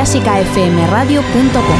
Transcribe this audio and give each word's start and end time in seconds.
clásicafmradio.com 0.00 1.78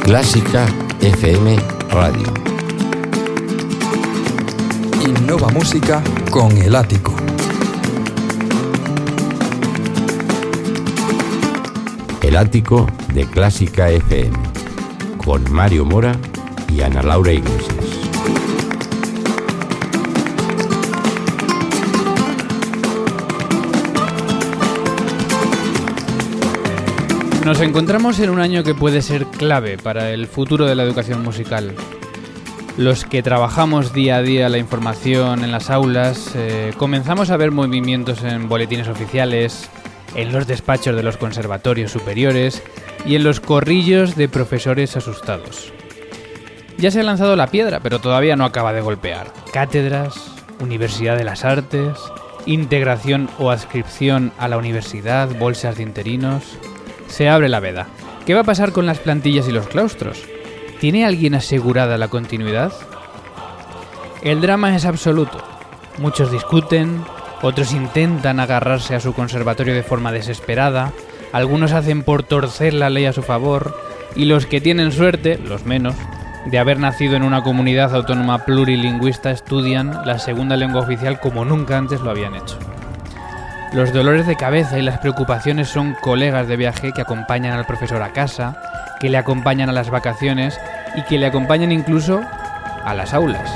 Clásica 0.00 0.66
FM 1.00 1.58
Radio. 1.90 2.32
Innova 5.06 5.48
Música 5.50 6.02
con 6.30 6.56
el 6.56 6.74
ático. 6.74 7.31
El 12.22 12.36
ático 12.36 12.86
de 13.14 13.26
Clásica 13.26 13.90
FM. 13.90 14.38
Con 15.24 15.52
Mario 15.52 15.84
Mora 15.84 16.16
y 16.72 16.80
Ana 16.80 17.02
Laura 17.02 17.32
Iglesias. 17.32 17.84
Nos 27.44 27.60
encontramos 27.60 28.20
en 28.20 28.30
un 28.30 28.38
año 28.38 28.62
que 28.62 28.76
puede 28.76 29.02
ser 29.02 29.26
clave 29.26 29.76
para 29.76 30.10
el 30.10 30.28
futuro 30.28 30.66
de 30.66 30.76
la 30.76 30.84
educación 30.84 31.24
musical. 31.24 31.74
Los 32.76 33.04
que 33.04 33.24
trabajamos 33.24 33.92
día 33.92 34.18
a 34.18 34.22
día 34.22 34.48
la 34.48 34.58
información 34.58 35.42
en 35.42 35.50
las 35.50 35.70
aulas, 35.70 36.30
eh, 36.36 36.72
comenzamos 36.78 37.30
a 37.30 37.36
ver 37.36 37.50
movimientos 37.50 38.22
en 38.22 38.48
boletines 38.48 38.86
oficiales, 38.86 39.68
en 40.14 40.32
los 40.32 40.46
despachos 40.46 40.96
de 40.96 41.02
los 41.02 41.16
conservatorios 41.16 41.90
superiores 41.90 42.62
y 43.06 43.16
en 43.16 43.24
los 43.24 43.40
corrillos 43.40 44.16
de 44.16 44.28
profesores 44.28 44.96
asustados. 44.96 45.72
Ya 46.78 46.90
se 46.90 47.00
ha 47.00 47.04
lanzado 47.04 47.36
la 47.36 47.48
piedra, 47.48 47.80
pero 47.80 48.00
todavía 48.00 48.36
no 48.36 48.44
acaba 48.44 48.72
de 48.72 48.80
golpear. 48.80 49.32
Cátedras, 49.52 50.14
Universidad 50.60 51.16
de 51.16 51.24
las 51.24 51.44
Artes, 51.44 51.98
integración 52.46 53.28
o 53.38 53.50
adscripción 53.50 54.32
a 54.38 54.48
la 54.48 54.58
universidad, 54.58 55.28
bolsas 55.38 55.76
de 55.76 55.82
interinos 55.82 56.58
se 57.12 57.28
abre 57.28 57.48
la 57.48 57.60
veda. 57.60 57.88
¿Qué 58.26 58.34
va 58.34 58.40
a 58.40 58.44
pasar 58.44 58.72
con 58.72 58.86
las 58.86 58.98
plantillas 58.98 59.46
y 59.46 59.52
los 59.52 59.68
claustros? 59.68 60.22
¿Tiene 60.80 61.04
alguien 61.04 61.34
asegurada 61.34 61.98
la 61.98 62.08
continuidad? 62.08 62.72
El 64.22 64.40
drama 64.40 64.74
es 64.74 64.86
absoluto. 64.86 65.38
Muchos 65.98 66.32
discuten, 66.32 67.04
otros 67.42 67.72
intentan 67.72 68.40
agarrarse 68.40 68.94
a 68.94 69.00
su 69.00 69.12
conservatorio 69.12 69.74
de 69.74 69.82
forma 69.82 70.12
desesperada, 70.12 70.92
algunos 71.32 71.72
hacen 71.72 72.02
por 72.02 72.22
torcer 72.22 72.72
la 72.72 72.88
ley 72.88 73.06
a 73.06 73.12
su 73.12 73.22
favor, 73.22 73.76
y 74.14 74.26
los 74.26 74.46
que 74.46 74.60
tienen 74.60 74.92
suerte, 74.92 75.38
los 75.38 75.66
menos, 75.66 75.94
de 76.46 76.58
haber 76.58 76.78
nacido 76.78 77.16
en 77.16 77.22
una 77.22 77.42
comunidad 77.42 77.94
autónoma 77.94 78.44
plurilingüista 78.44 79.30
estudian 79.30 80.06
la 80.06 80.18
segunda 80.18 80.56
lengua 80.56 80.82
oficial 80.82 81.20
como 81.20 81.44
nunca 81.44 81.78
antes 81.78 82.00
lo 82.00 82.10
habían 82.10 82.34
hecho. 82.34 82.58
Los 83.72 83.92
dolores 83.92 84.26
de 84.26 84.36
cabeza 84.36 84.78
y 84.78 84.82
las 84.82 84.98
preocupaciones 84.98 85.68
son 85.68 85.94
colegas 86.00 86.46
de 86.46 86.56
viaje 86.56 86.92
que 86.92 87.00
acompañan 87.00 87.56
al 87.56 87.64
profesor 87.64 88.02
a 88.02 88.12
casa, 88.12 88.60
que 89.00 89.08
le 89.08 89.16
acompañan 89.16 89.70
a 89.70 89.72
las 89.72 89.88
vacaciones 89.88 90.60
y 90.94 91.02
que 91.02 91.18
le 91.18 91.26
acompañan 91.26 91.72
incluso 91.72 92.20
a 92.84 92.94
las 92.94 93.14
aulas. 93.14 93.50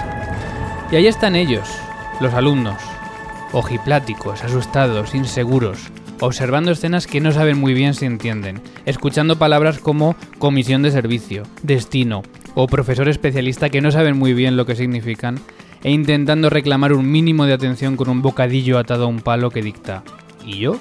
Y 0.90 0.96
ahí 0.96 1.06
están 1.06 1.36
ellos, 1.36 1.68
los 2.20 2.32
alumnos, 2.32 2.76
ojipláticos, 3.52 4.42
asustados, 4.42 5.14
inseguros, 5.14 5.90
observando 6.20 6.72
escenas 6.72 7.06
que 7.06 7.20
no 7.20 7.32
saben 7.32 7.58
muy 7.58 7.74
bien 7.74 7.94
si 7.94 8.06
entienden, 8.06 8.60
escuchando 8.84 9.36
palabras 9.36 9.78
como 9.78 10.16
comisión 10.38 10.82
de 10.82 10.90
servicio, 10.90 11.44
destino 11.62 12.22
o 12.54 12.66
profesor 12.66 13.08
especialista 13.08 13.68
que 13.68 13.80
no 13.80 13.90
saben 13.90 14.18
muy 14.18 14.32
bien 14.32 14.56
lo 14.56 14.66
que 14.66 14.76
significan 14.76 15.38
e 15.82 15.90
intentando 15.90 16.50
reclamar 16.50 16.92
un 16.92 17.10
mínimo 17.10 17.44
de 17.44 17.52
atención 17.52 17.96
con 17.96 18.08
un 18.08 18.22
bocadillo 18.22 18.78
atado 18.78 19.04
a 19.04 19.08
un 19.08 19.20
palo 19.20 19.50
que 19.50 19.62
dicta 19.62 20.02
¿Y 20.44 20.58
yo? 20.58 20.78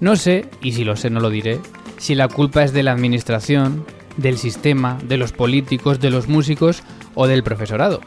No 0.00 0.16
sé, 0.16 0.48
y 0.62 0.72
si 0.72 0.84
lo 0.84 0.96
sé 0.96 1.10
no 1.10 1.20
lo 1.20 1.30
diré, 1.30 1.60
si 1.98 2.14
la 2.14 2.28
culpa 2.28 2.64
es 2.64 2.72
de 2.72 2.82
la 2.82 2.92
administración, 2.92 3.84
del 4.16 4.38
sistema, 4.38 4.98
de 5.06 5.16
los 5.16 5.32
políticos, 5.32 6.00
de 6.00 6.10
los 6.10 6.28
músicos 6.28 6.82
o 7.14 7.26
del 7.26 7.42
profesorado. 7.42 8.00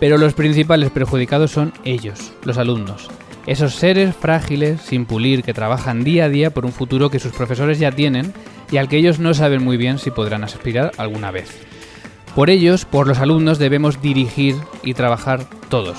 Pero 0.00 0.18
los 0.18 0.34
principales 0.34 0.90
perjudicados 0.90 1.50
son 1.50 1.72
ellos, 1.84 2.32
los 2.44 2.58
alumnos. 2.58 3.08
Esos 3.46 3.74
seres 3.74 4.14
frágiles, 4.14 4.82
sin 4.82 5.06
pulir, 5.06 5.42
que 5.42 5.54
trabajan 5.54 6.04
día 6.04 6.26
a 6.26 6.28
día 6.28 6.50
por 6.50 6.66
un 6.66 6.72
futuro 6.72 7.10
que 7.10 7.18
sus 7.18 7.32
profesores 7.32 7.78
ya 7.78 7.90
tienen 7.90 8.32
y 8.70 8.76
al 8.76 8.88
que 8.88 8.98
ellos 8.98 9.18
no 9.18 9.34
saben 9.34 9.64
muy 9.64 9.76
bien 9.76 9.98
si 9.98 10.10
podrán 10.10 10.44
aspirar 10.44 10.92
alguna 10.98 11.30
vez. 11.30 11.62
Por 12.34 12.50
ellos, 12.50 12.84
por 12.84 13.08
los 13.08 13.18
alumnos, 13.18 13.58
debemos 13.58 14.00
dirigir 14.02 14.54
y 14.82 14.94
trabajar 14.94 15.46
todos. 15.68 15.98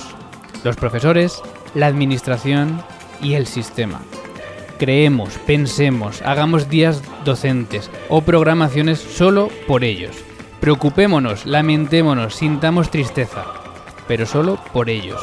Los 0.64 0.76
profesores, 0.76 1.42
la 1.74 1.86
administración 1.86 2.82
y 3.20 3.34
el 3.34 3.46
sistema. 3.46 4.00
Creemos, 4.78 5.38
pensemos, 5.46 6.22
hagamos 6.22 6.70
días 6.70 7.02
docentes 7.24 7.90
o 8.08 8.22
programaciones 8.22 8.98
solo 8.98 9.50
por 9.66 9.84
ellos. 9.84 10.16
Preocupémonos, 10.60 11.44
lamentémonos, 11.44 12.34
sintamos 12.34 12.90
tristeza, 12.90 13.44
pero 14.10 14.26
solo 14.26 14.58
por 14.72 14.90
ellos. 14.90 15.20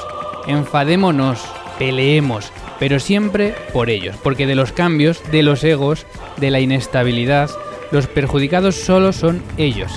Enfadémonos, 0.48 1.44
peleemos, 1.78 2.54
pero 2.80 3.02
siempre 3.02 3.54
por 3.74 3.90
ellos, 3.90 4.16
porque 4.24 4.48
de 4.48 4.56
los 4.56 4.72
cambios, 4.72 5.22
de 5.30 5.44
los 5.44 5.62
egos, 5.66 6.06
de 6.38 6.52
la 6.52 6.62
inestabilidad, 6.62 7.50
los 7.92 8.08
perjudicados 8.08 8.76
solo 8.76 9.12
son 9.12 9.44
ellos. 9.58 9.92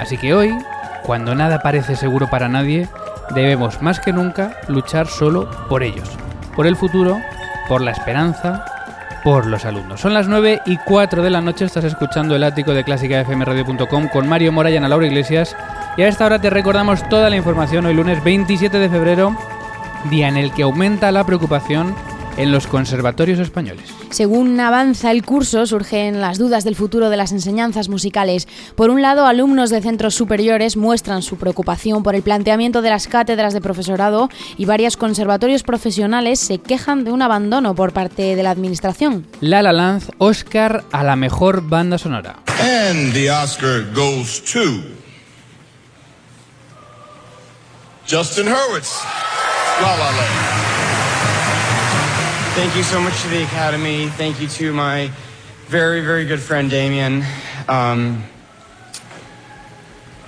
Así 0.00 0.16
que 0.18 0.34
hoy, 0.34 0.50
cuando 1.04 1.36
nada 1.36 1.62
parece 1.62 1.94
seguro 1.94 2.28
para 2.30 2.48
nadie, 2.48 2.88
debemos 3.32 3.80
más 3.80 4.00
que 4.00 4.12
nunca 4.12 4.58
luchar 4.66 5.06
solo 5.06 5.48
por 5.68 5.84
ellos, 5.84 6.10
por 6.56 6.66
el 6.66 6.74
futuro, 6.74 7.20
por 7.68 7.80
la 7.80 7.92
esperanza, 7.92 8.64
por 9.22 9.46
los 9.46 9.64
alumnos. 9.64 10.00
Son 10.00 10.14
las 10.14 10.26
9 10.26 10.62
y 10.66 10.78
4 10.78 11.22
de 11.22 11.30
la 11.30 11.40
noche, 11.40 11.64
estás 11.64 11.84
escuchando 11.84 12.34
el 12.34 12.42
ático 12.42 12.74
de 12.74 12.82
clásicafmradio.com 12.82 14.08
con 14.08 14.28
Mario 14.28 14.50
Mora 14.50 14.68
y 14.72 14.76
Ana 14.76 14.88
Laura 14.88 15.06
Iglesias. 15.06 15.54
Y 15.94 16.02
a 16.02 16.08
esta 16.08 16.24
hora 16.24 16.40
te 16.40 16.48
recordamos 16.48 17.06
toda 17.10 17.28
la 17.28 17.36
información 17.36 17.84
hoy 17.84 17.92
lunes 17.92 18.24
27 18.24 18.78
de 18.78 18.88
febrero, 18.88 19.36
día 20.10 20.28
en 20.28 20.38
el 20.38 20.50
que 20.52 20.62
aumenta 20.62 21.12
la 21.12 21.26
preocupación 21.26 21.94
en 22.38 22.50
los 22.50 22.66
conservatorios 22.66 23.38
españoles. 23.38 23.92
Según 24.08 24.58
avanza 24.58 25.10
el 25.10 25.22
curso, 25.22 25.66
surgen 25.66 26.22
las 26.22 26.38
dudas 26.38 26.64
del 26.64 26.76
futuro 26.76 27.10
de 27.10 27.18
las 27.18 27.30
enseñanzas 27.30 27.90
musicales. 27.90 28.48
Por 28.74 28.88
un 28.88 29.02
lado, 29.02 29.26
alumnos 29.26 29.68
de 29.68 29.82
centros 29.82 30.14
superiores 30.14 30.78
muestran 30.78 31.20
su 31.20 31.36
preocupación 31.36 32.02
por 32.02 32.14
el 32.14 32.22
planteamiento 32.22 32.80
de 32.80 32.88
las 32.88 33.06
cátedras 33.06 33.52
de 33.52 33.60
profesorado 33.60 34.30
y 34.56 34.64
varios 34.64 34.96
conservatorios 34.96 35.62
profesionales 35.62 36.40
se 36.40 36.56
quejan 36.56 37.04
de 37.04 37.12
un 37.12 37.20
abandono 37.20 37.74
por 37.74 37.92
parte 37.92 38.34
de 38.34 38.42
la 38.42 38.50
administración. 38.50 39.26
La 39.40 39.60
La 39.60 39.74
Land, 39.74 40.04
Oscar 40.16 40.84
a 40.90 41.04
la 41.04 41.16
mejor 41.16 41.68
banda 41.68 41.98
sonora. 41.98 42.36
And 42.60 43.12
the 43.12 43.30
Oscar 43.30 43.84
goes 43.94 44.42
to 44.52 45.01
Justin 48.12 48.46
Hurwitz. 48.46 49.02
La 49.80 49.96
La 49.96 50.10
Land. 50.10 50.36
Thank 52.54 52.76
you 52.76 52.82
so 52.82 53.00
much 53.00 53.22
to 53.22 53.28
the 53.30 53.42
Academy. 53.44 54.08
Thank 54.18 54.38
you 54.38 54.48
to 54.48 54.70
my 54.74 55.10
very, 55.68 56.02
very 56.02 56.26
good 56.26 56.38
friend 56.38 56.70
Damien. 56.70 57.24
Um, 57.70 58.22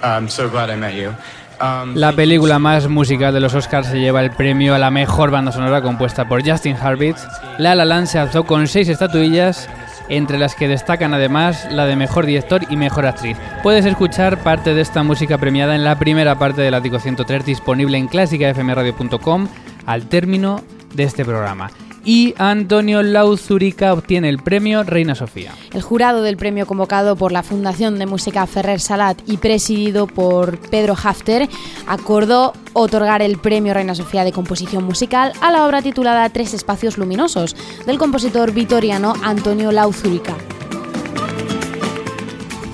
I'm 0.02 0.30
so 0.30 0.48
glad 0.48 0.70
I 0.70 0.76
met 0.76 0.94
you. 0.94 1.14
Um, 1.60 1.94
La 1.94 2.12
película 2.12 2.58
más 2.58 2.88
musical 2.88 3.34
de 3.34 3.40
los 3.40 3.52
Oscars 3.52 3.88
se 3.88 4.00
lleva 4.00 4.22
el 4.22 4.30
premio 4.30 4.74
a 4.74 4.78
la 4.78 4.90
mejor 4.90 5.30
banda 5.30 5.52
sonora 5.52 5.82
compuesta 5.82 6.26
por 6.26 6.42
Justin 6.42 6.78
Hurwitz. 6.82 7.20
La 7.58 7.74
La 7.74 7.84
Land 7.84 8.06
se 8.06 8.18
alzó 8.18 8.44
con 8.44 8.66
seis 8.66 8.88
estatuillas 8.88 9.68
entre 10.08 10.38
las 10.38 10.54
que 10.54 10.68
destacan 10.68 11.14
además 11.14 11.68
la 11.70 11.86
de 11.86 11.96
mejor 11.96 12.26
director 12.26 12.62
y 12.68 12.76
mejor 12.76 13.06
actriz. 13.06 13.36
Puedes 13.62 13.84
escuchar 13.84 14.38
parte 14.38 14.74
de 14.74 14.80
esta 14.80 15.02
música 15.02 15.38
premiada 15.38 15.74
en 15.74 15.84
la 15.84 15.98
primera 15.98 16.38
parte 16.38 16.62
del 16.62 16.74
Ático 16.74 16.98
103 16.98 17.44
disponible 17.44 17.98
en 17.98 18.08
clásicafmradio.com 18.08 19.48
al 19.86 20.08
término 20.08 20.62
de 20.94 21.04
este 21.04 21.24
programa 21.24 21.70
y 22.04 22.34
Antonio 22.38 23.02
Lauzurica 23.02 23.92
obtiene 23.92 24.28
el 24.28 24.38
premio 24.38 24.82
Reina 24.82 25.14
Sofía. 25.14 25.52
El 25.72 25.82
jurado 25.82 26.22
del 26.22 26.36
premio 26.36 26.66
convocado 26.66 27.16
por 27.16 27.32
la 27.32 27.42
Fundación 27.42 27.98
de 27.98 28.06
Música 28.06 28.46
Ferrer 28.46 28.80
Salat 28.80 29.18
y 29.26 29.38
presidido 29.38 30.06
por 30.06 30.58
Pedro 30.58 30.94
Hafter 31.02 31.48
acordó 31.86 32.52
otorgar 32.72 33.22
el 33.22 33.38
premio 33.38 33.74
Reina 33.74 33.94
Sofía 33.94 34.24
de 34.24 34.32
Composición 34.32 34.84
Musical 34.84 35.32
a 35.40 35.50
la 35.50 35.66
obra 35.66 35.82
titulada 35.82 36.28
Tres 36.30 36.54
Espacios 36.54 36.98
Luminosos 36.98 37.56
del 37.86 37.98
compositor 37.98 38.52
vitoriano 38.52 39.14
Antonio 39.22 39.72
Lauzurica. 39.72 40.34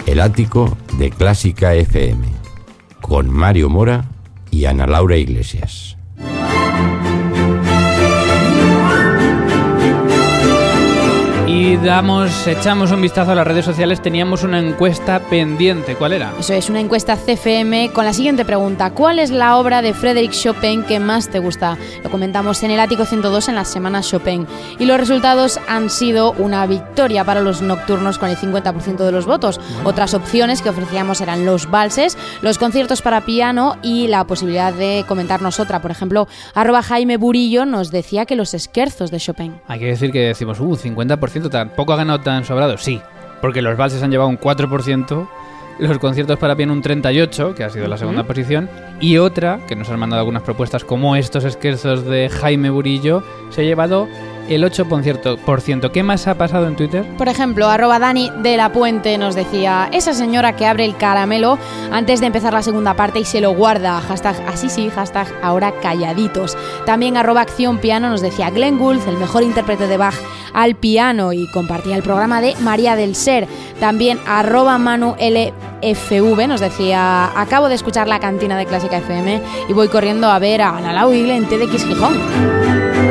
El 0.06 0.20
ático 0.20 0.76
de 0.98 1.10
Clásica 1.10 1.74
FM 1.74 2.26
con 3.00 3.28
Mario 3.28 3.68
Mora 3.68 4.04
y 4.50 4.64
Ana 4.64 4.86
Laura 4.86 5.16
Iglesias. 5.16 5.89
Damos, 11.84 12.46
echamos 12.46 12.90
un 12.90 13.00
vistazo 13.00 13.32
a 13.32 13.34
las 13.34 13.46
redes 13.46 13.64
sociales, 13.64 14.02
teníamos 14.02 14.42
una 14.42 14.58
encuesta 14.58 15.18
pendiente. 15.18 15.94
¿Cuál 15.96 16.12
era? 16.12 16.32
Eso 16.38 16.52
es, 16.52 16.68
una 16.68 16.80
encuesta 16.80 17.16
CFM 17.16 17.90
con 17.92 18.04
la 18.04 18.12
siguiente 18.12 18.44
pregunta. 18.44 18.90
¿Cuál 18.90 19.18
es 19.18 19.30
la 19.30 19.56
obra 19.56 19.80
de 19.80 19.94
Frédéric 19.94 20.32
Chopin 20.32 20.82
que 20.84 21.00
más 21.00 21.28
te 21.28 21.38
gusta? 21.38 21.78
Lo 22.04 22.10
comentamos 22.10 22.62
en 22.62 22.70
el 22.70 22.80
Ático 22.80 23.04
102 23.04 23.48
en 23.48 23.54
la 23.54 23.64
semana 23.64 24.02
Chopin. 24.02 24.46
Y 24.78 24.84
los 24.84 24.98
resultados 24.98 25.58
han 25.68 25.90
sido 25.90 26.32
una 26.32 26.66
victoria 26.66 27.24
para 27.24 27.40
los 27.40 27.62
nocturnos 27.62 28.18
con 28.18 28.28
el 28.28 28.36
50% 28.36 28.98
de 28.98 29.12
los 29.12 29.26
votos. 29.26 29.60
Otras 29.84 30.14
opciones 30.14 30.62
que 30.62 30.70
ofrecíamos 30.70 31.20
eran 31.20 31.46
los 31.46 31.70
valses, 31.70 32.18
los 32.42 32.58
conciertos 32.58 33.00
para 33.02 33.22
piano 33.22 33.76
y 33.82 34.08
la 34.08 34.24
posibilidad 34.24 34.72
de 34.72 35.04
comentarnos 35.08 35.60
otra. 35.60 35.80
Por 35.80 35.90
ejemplo, 35.90 36.28
arroba 36.54 36.82
Jaime 36.82 37.16
Burillo 37.16 37.64
nos 37.64 37.90
decía 37.90 38.26
que 38.26 38.36
los 38.36 38.54
esquerzos 38.54 39.10
de 39.10 39.18
Chopin. 39.18 39.60
Hay 39.66 39.78
que 39.78 39.86
decir 39.86 40.10
que 40.12 40.20
decimos, 40.20 40.60
uh, 40.60 40.76
50% 40.76 41.69
tampoco 41.70 41.94
ha 41.94 41.96
ganado 41.96 42.20
tan 42.20 42.44
sobrado. 42.44 42.76
Sí, 42.76 43.00
porque 43.40 43.62
los 43.62 43.76
valses 43.76 44.02
han 44.02 44.10
llevado 44.10 44.28
un 44.28 44.38
4%, 44.38 45.28
los 45.78 45.98
conciertos 45.98 46.38
para 46.38 46.56
piano 46.56 46.74
un 46.74 46.82
38%, 46.82 47.54
que 47.54 47.64
ha 47.64 47.70
sido 47.70 47.88
la 47.88 47.96
segunda 47.96 48.24
posición, 48.24 48.68
y 49.00 49.16
otra, 49.16 49.60
que 49.66 49.76
nos 49.76 49.88
han 49.88 49.98
mandado 49.98 50.20
algunas 50.20 50.42
propuestas 50.42 50.84
como 50.84 51.16
estos 51.16 51.44
esquerzos 51.44 52.04
de 52.04 52.28
Jaime 52.28 52.68
Burillo, 52.68 53.22
se 53.48 53.62
ha 53.62 53.64
llevado 53.64 54.06
el 54.50 54.64
8%. 54.64 55.90
¿Qué 55.92 56.02
más 56.02 56.26
ha 56.26 56.34
pasado 56.34 56.66
en 56.66 56.76
Twitter? 56.76 57.06
Por 57.16 57.28
ejemplo, 57.28 57.68
arroba 57.68 57.98
Dani 57.98 58.30
de 58.42 58.56
la 58.56 58.72
Puente 58.72 59.16
nos 59.16 59.34
decía, 59.34 59.88
esa 59.92 60.12
señora 60.12 60.56
que 60.56 60.66
abre 60.66 60.84
el 60.84 60.96
caramelo 60.96 61.58
antes 61.92 62.20
de 62.20 62.26
empezar 62.26 62.52
la 62.52 62.62
segunda 62.62 62.94
parte 62.94 63.20
y 63.20 63.24
se 63.24 63.40
lo 63.40 63.54
guarda, 63.54 64.00
hashtag 64.00 64.36
así 64.48 64.68
sí, 64.68 64.90
hashtag 64.90 65.28
ahora 65.42 65.72
calladitos. 65.80 66.56
También 66.84 67.16
arroba 67.16 67.42
Acción 67.42 67.78
Piano 67.78 68.10
nos 68.10 68.20
decía 68.20 68.50
Glenn 68.50 68.78
Gould, 68.78 69.06
el 69.08 69.16
mejor 69.16 69.44
intérprete 69.44 69.86
de 69.86 69.96
Bach 69.96 70.16
al 70.52 70.74
piano 70.74 71.32
y 71.32 71.46
compartía 71.52 71.96
el 71.96 72.02
programa 72.02 72.40
de 72.40 72.56
María 72.56 72.96
del 72.96 73.14
Ser. 73.14 73.46
También 73.78 74.18
arroba 74.26 74.78
Manu 74.78 75.14
LFV 75.20 76.48
nos 76.48 76.60
decía, 76.60 77.30
acabo 77.40 77.68
de 77.68 77.76
escuchar 77.76 78.08
la 78.08 78.18
cantina 78.18 78.58
de 78.58 78.66
Clásica 78.66 78.98
FM 78.98 79.40
y 79.68 79.72
voy 79.72 79.88
corriendo 79.88 80.28
a 80.28 80.38
ver 80.40 80.62
a 80.62 80.76
Ana 80.76 80.92
Lau 80.92 81.12
en 81.12 81.46
TDX 81.46 81.86
Gijón. 81.86 83.09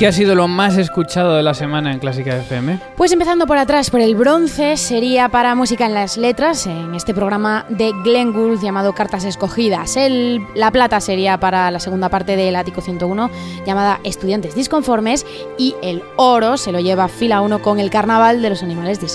¿Qué 0.00 0.06
ha 0.06 0.12
sido 0.12 0.34
lo 0.34 0.48
más 0.48 0.78
escuchado 0.78 1.36
de 1.36 1.42
la 1.42 1.52
semana 1.52 1.92
en 1.92 1.98
Clásica 1.98 2.34
FM? 2.34 2.80
Pues 2.96 3.12
empezando 3.12 3.46
por 3.46 3.58
atrás, 3.58 3.90
por 3.90 4.00
el 4.00 4.14
bronce, 4.14 4.78
sería 4.78 5.28
para 5.28 5.54
Música 5.54 5.84
en 5.84 5.92
las 5.92 6.16
Letras, 6.16 6.66
en 6.66 6.94
este 6.94 7.12
programa 7.12 7.66
de 7.68 7.92
Glenn 8.02 8.32
Gould 8.32 8.62
llamado 8.62 8.94
Cartas 8.94 9.24
Escogidas. 9.24 9.98
El, 9.98 10.40
la 10.54 10.70
plata 10.70 11.02
sería 11.02 11.38
para 11.38 11.70
la 11.70 11.80
segunda 11.80 12.08
parte 12.08 12.34
del 12.34 12.56
Ático 12.56 12.80
101, 12.80 13.30
llamada 13.66 14.00
Estudiantes 14.02 14.54
Disconformes, 14.54 15.26
y 15.58 15.74
el 15.82 16.02
oro 16.16 16.56
se 16.56 16.72
lo 16.72 16.80
lleva 16.80 17.08
fila 17.08 17.42
1 17.42 17.60
con 17.60 17.78
el 17.78 17.90
Carnaval 17.90 18.40
de 18.40 18.48
los 18.48 18.62
Animales 18.62 19.02
de 19.02 19.08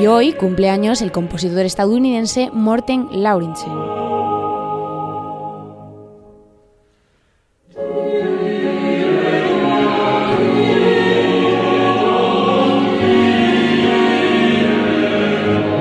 Y 0.00 0.06
hoy 0.06 0.32
cumpleaños 0.32 1.02
el 1.02 1.10
compositor 1.10 1.64
estadounidense 1.64 2.50
Morten 2.52 3.08
Laurinsen. 3.10 3.72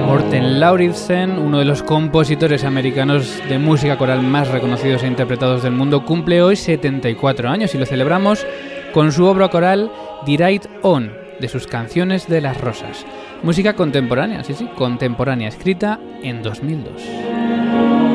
Morten 0.08 0.60
Lauritsen, 0.60 1.38
uno 1.38 1.60
de 1.60 1.66
los 1.66 1.84
compositores 1.84 2.64
americanos 2.64 3.40
de 3.48 3.60
música 3.60 4.00
coral 4.00 4.24
más 4.24 4.48
reconocidos 4.48 5.04
e 5.04 5.08
interpretados 5.08 5.62
del 5.62 5.74
mundo, 5.74 6.06
cumple 6.06 6.42
hoy 6.42 6.56
74 6.56 7.50
años 7.50 7.76
y 7.76 7.78
lo 7.78 7.86
celebramos 7.86 8.48
con 8.94 9.12
su 9.12 9.26
obra 9.26 9.50
coral 9.50 9.92
Direct 10.26 10.66
On, 10.82 11.27
de 11.40 11.48
sus 11.48 11.68
canciones 11.68 12.28
de 12.28 12.42
las 12.42 12.60
rosas. 12.60 13.06
Música 13.44 13.74
contemporánea, 13.74 14.44
sí, 14.44 14.54
sí, 14.54 14.68
contemporánea, 14.76 15.50
escrita 15.50 16.00
en 16.22 16.42
2002. 16.42 18.07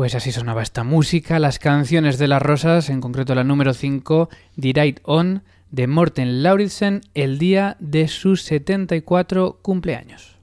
Pues 0.00 0.14
así 0.14 0.32
sonaba 0.32 0.62
esta 0.62 0.82
música, 0.82 1.38
las 1.38 1.58
canciones 1.58 2.16
de 2.16 2.26
las 2.26 2.40
rosas, 2.40 2.88
en 2.88 3.02
concreto 3.02 3.34
la 3.34 3.44
número 3.44 3.74
5, 3.74 4.30
Direct 4.56 5.00
On, 5.02 5.42
de 5.70 5.86
Morten 5.88 6.42
Lauritsen, 6.42 7.02
el 7.12 7.36
día 7.36 7.76
de 7.80 8.08
sus 8.08 8.40
74 8.44 9.58
cumpleaños. 9.60 10.38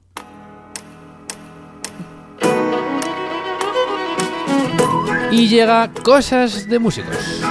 Y 5.32 5.48
llega 5.48 5.90
Cosas 6.04 6.68
de 6.68 6.78
Músicos. 6.78 7.42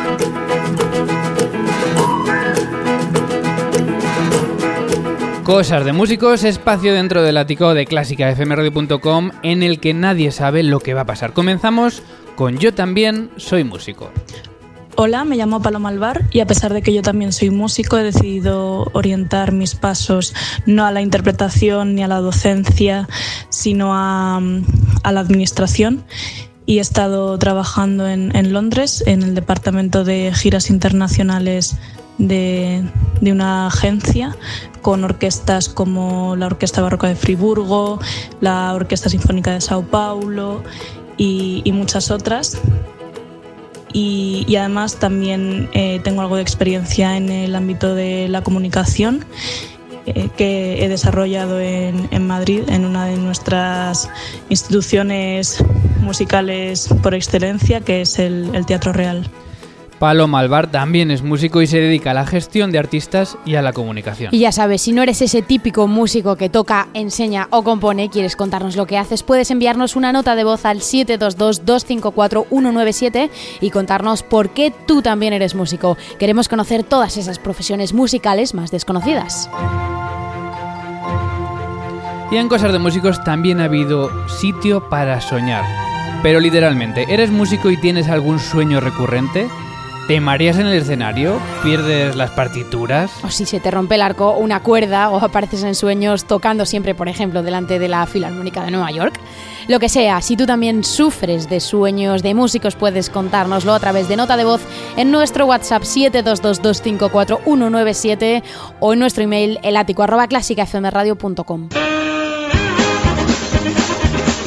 Cosas 5.48 5.86
de 5.86 5.94
músicos, 5.94 6.44
espacio 6.44 6.94
dentro 6.94 7.24
del 7.24 7.38
ático 7.38 7.74
de 7.74 7.86
clásicafmradio.com 7.86 9.32
en 9.44 9.63
el 9.63 9.80
que 9.80 9.94
nadie 9.94 10.32
sabe 10.32 10.62
lo 10.62 10.82
que 10.82 10.94
va 10.94 11.01
a 11.01 11.06
pasar. 11.06 11.32
Comenzamos 11.32 12.04
con 12.36 12.58
Yo 12.58 12.74
también 12.74 13.30
soy 13.38 13.63
músico. 13.63 14.12
Hola, 14.98 15.24
me 15.24 15.38
llamo 15.38 15.62
Paloma 15.62 15.88
Alvar 15.88 16.25
y 16.32 16.42
a 16.42 16.48
pesar 16.48 16.74
de 16.74 16.82
que 16.82 16.94
yo 16.94 17.01
también 17.01 17.32
soy 17.32 17.50
músico, 17.50 17.98
he 17.98 18.04
decidido 18.04 18.89
orientar 18.92 19.54
mis 19.54 19.74
pasos 19.74 20.36
no 20.66 20.86
a 20.86 20.92
la 20.92 21.00
interpretación 21.00 21.96
ni 21.96 22.04
a 22.04 22.10
la 22.10 22.20
docencia, 22.20 23.08
sino 23.48 23.92
a, 23.94 24.42
la 24.42 25.20
administración. 25.22 26.04
Y 26.66 26.80
he 26.80 26.82
estado 26.82 27.39
trabajando 27.39 28.06
en, 28.10 28.51
Londres, 28.51 29.01
en 29.08 29.24
el 29.24 29.34
departamento 29.34 30.04
de 30.04 30.34
giras 30.36 30.70
internacionales 30.70 31.77
de, 32.18 32.84
de 33.22 33.32
una 33.32 33.68
agencia, 33.68 34.36
con 34.82 35.04
orquestas 35.04 35.70
como 35.70 36.36
la 36.36 36.48
Orquesta 36.48 36.82
Barroca 36.82 37.08
de 37.08 37.16
Friburgo, 37.16 38.00
la 38.42 38.74
Orquesta 38.74 39.10
Sinfónica 39.10 39.52
de 39.52 39.62
Sao 39.62 39.84
Paulo 39.84 40.64
y, 41.18 41.62
y 41.66 41.72
muchas 41.72 42.12
otras 42.12 42.60
y, 43.94 44.56
además 44.56 44.98
también 44.98 45.70
eh, 45.74 46.00
tengo 46.04 46.22
algo 46.22 46.36
de 46.36 46.42
experiencia 46.42 47.18
en 47.18 47.30
el 47.30 47.56
ámbito 47.56 47.96
de 47.96 48.28
la 48.28 48.44
comunicación 48.44 49.26
eh, 50.06 50.30
que 50.38 50.84
he 50.84 50.88
desarrollado 50.88 51.60
en, 51.60 52.08
en, 52.12 52.28
Madrid, 52.28 52.62
en 52.68 52.86
una 52.86 53.06
de 53.06 53.18
nuestras 53.18 54.10
instituciones 54.50 55.64
musicales 56.02 56.90
por 57.02 57.16
excelencia, 57.16 57.82
que 57.82 58.02
es 58.02 58.20
el, 58.20 58.54
el 58.54 58.66
Teatro 58.66 58.94
Real. 58.94 59.30
Palo 60.00 60.27
Malvar 60.27 60.70
también 60.70 61.10
es 61.10 61.24
músico 61.24 61.60
y 61.62 61.68
se 61.68 61.80
dedica 61.80 62.12
a 62.12 62.13
la 62.13 62.25
gestión 62.25 62.72
de 62.72 62.77
artistas 62.77 63.38
y 63.46 63.56
a 63.56 63.63
la 63.63 63.74
comunicación. 63.74 64.34
Y 64.34 64.39
ya 64.39 64.51
sabes, 64.51 64.82
si 64.84 64.92
no 64.92 65.01
eres 65.01 65.22
ese 65.22 65.42
típico 65.42 65.88
músico 65.88 66.36
que 66.36 66.50
toca, 66.50 66.89
enseña 66.94 67.48
o 67.50 67.63
compone, 67.63 68.10
quieres 68.10 68.36
contarnos 68.36 68.75
lo 68.75 68.86
que 68.86 68.98
haces, 68.98 69.24
puedes 69.24 69.50
enviarnos 69.50 69.96
una 69.96 70.12
nota 70.12 70.36
de 70.36 70.44
voz 70.44 70.66
al 70.66 70.82
722-254-197 70.82 73.30
y 73.60 73.72
contarnos 73.72 74.24
por 74.24 74.50
qué 74.50 74.74
tú 74.86 75.01
también 75.01 75.34
eres 75.34 75.56
músico. 75.56 75.98
Queremos 76.20 76.48
conocer 76.48 76.84
todas 76.84 77.18
esas 77.18 77.39
profesiones 77.39 77.94
musicales 77.94 78.54
más 78.54 78.70
desconocidas. 78.70 79.50
Y 82.30 82.36
en 82.36 82.50
Cosas 82.50 82.74
de 82.74 82.80
Músicos 82.80 83.24
también 83.24 83.62
ha 83.62 83.66
habido 83.66 84.12
sitio 84.27 84.89
para 84.89 85.22
soñar. 85.22 85.63
Pero 86.22 86.39
literalmente, 86.39 87.06
¿eres 87.08 87.32
músico 87.32 87.72
y 87.72 87.77
tienes 87.77 88.10
algún 88.10 88.39
sueño 88.39 88.80
recurrente? 88.80 89.48
¿Te 90.08 90.20
mareas 90.22 90.58
en 90.58 90.68
el 90.68 90.78
escenario? 90.78 91.38
¿Pierdes 91.64 92.16
las 92.16 92.32
partituras? 92.32 93.12
O 93.26 93.30
si 93.30 93.46
se 93.46 93.60
te 93.60 93.70
rompe 93.70 93.96
el 93.96 94.02
arco 94.02 94.38
una 94.38 94.64
cuerda 94.64 95.10
o 95.10 95.18
apareces 95.18 95.64
en 95.64 95.76
sueños 95.76 96.24
tocando 96.24 96.66
siempre, 96.66 96.96
por 96.96 97.10
ejemplo, 97.10 97.44
delante 97.44 97.78
de 97.78 97.90
la 97.90 98.06
Filarmónica 98.06 98.64
de 98.64 98.72
Nueva 98.72 98.90
York. 98.92 99.20
Lo 99.68 99.80
que 99.80 99.90
sea, 99.90 100.22
si 100.22 100.38
tú 100.38 100.46
también 100.46 100.86
sufres 100.86 101.50
de 101.50 101.60
sueños 101.60 102.24
de 102.24 102.34
músicos, 102.34 102.78
puedes 102.78 103.10
contárnoslo 103.10 103.74
a 103.74 103.82
través 103.82 104.08
de 104.08 104.16
nota 104.16 104.38
de 104.38 104.46
voz 104.46 104.62
en 104.96 105.12
nuestro 105.12 105.46
WhatsApp 105.46 105.84
722254197 105.84 108.44
o 108.80 108.94
en 108.94 109.00
nuestro 109.00 109.26
email 109.26 109.60
elático.clásicafmradio.com. 109.62 111.68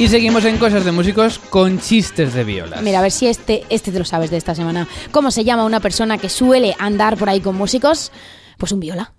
Y 0.01 0.09
seguimos 0.09 0.45
en 0.47 0.57
cosas 0.57 0.83
de 0.87 0.93
músicos 0.93 1.39
con 1.39 1.79
chistes 1.79 2.33
de 2.33 2.43
violas. 2.43 2.81
Mira, 2.81 3.01
a 3.01 3.03
ver 3.03 3.11
si 3.11 3.27
este, 3.27 3.65
este 3.69 3.93
te 3.93 3.99
lo 3.99 4.07
sabes 4.07 4.31
de 4.31 4.39
esta 4.39 4.55
semana. 4.55 4.89
¿Cómo 5.11 5.31
se 5.31 5.45
llama 5.45 5.67
una 5.67 5.81
persona 5.81 6.17
que 6.17 6.31
suele 6.31 6.75
andar 6.79 7.19
por 7.19 7.29
ahí 7.29 7.43
con 7.43 7.55
músicos? 7.55 8.11
Pues 8.57 8.73
un 8.73 8.81
viola. 8.81 9.13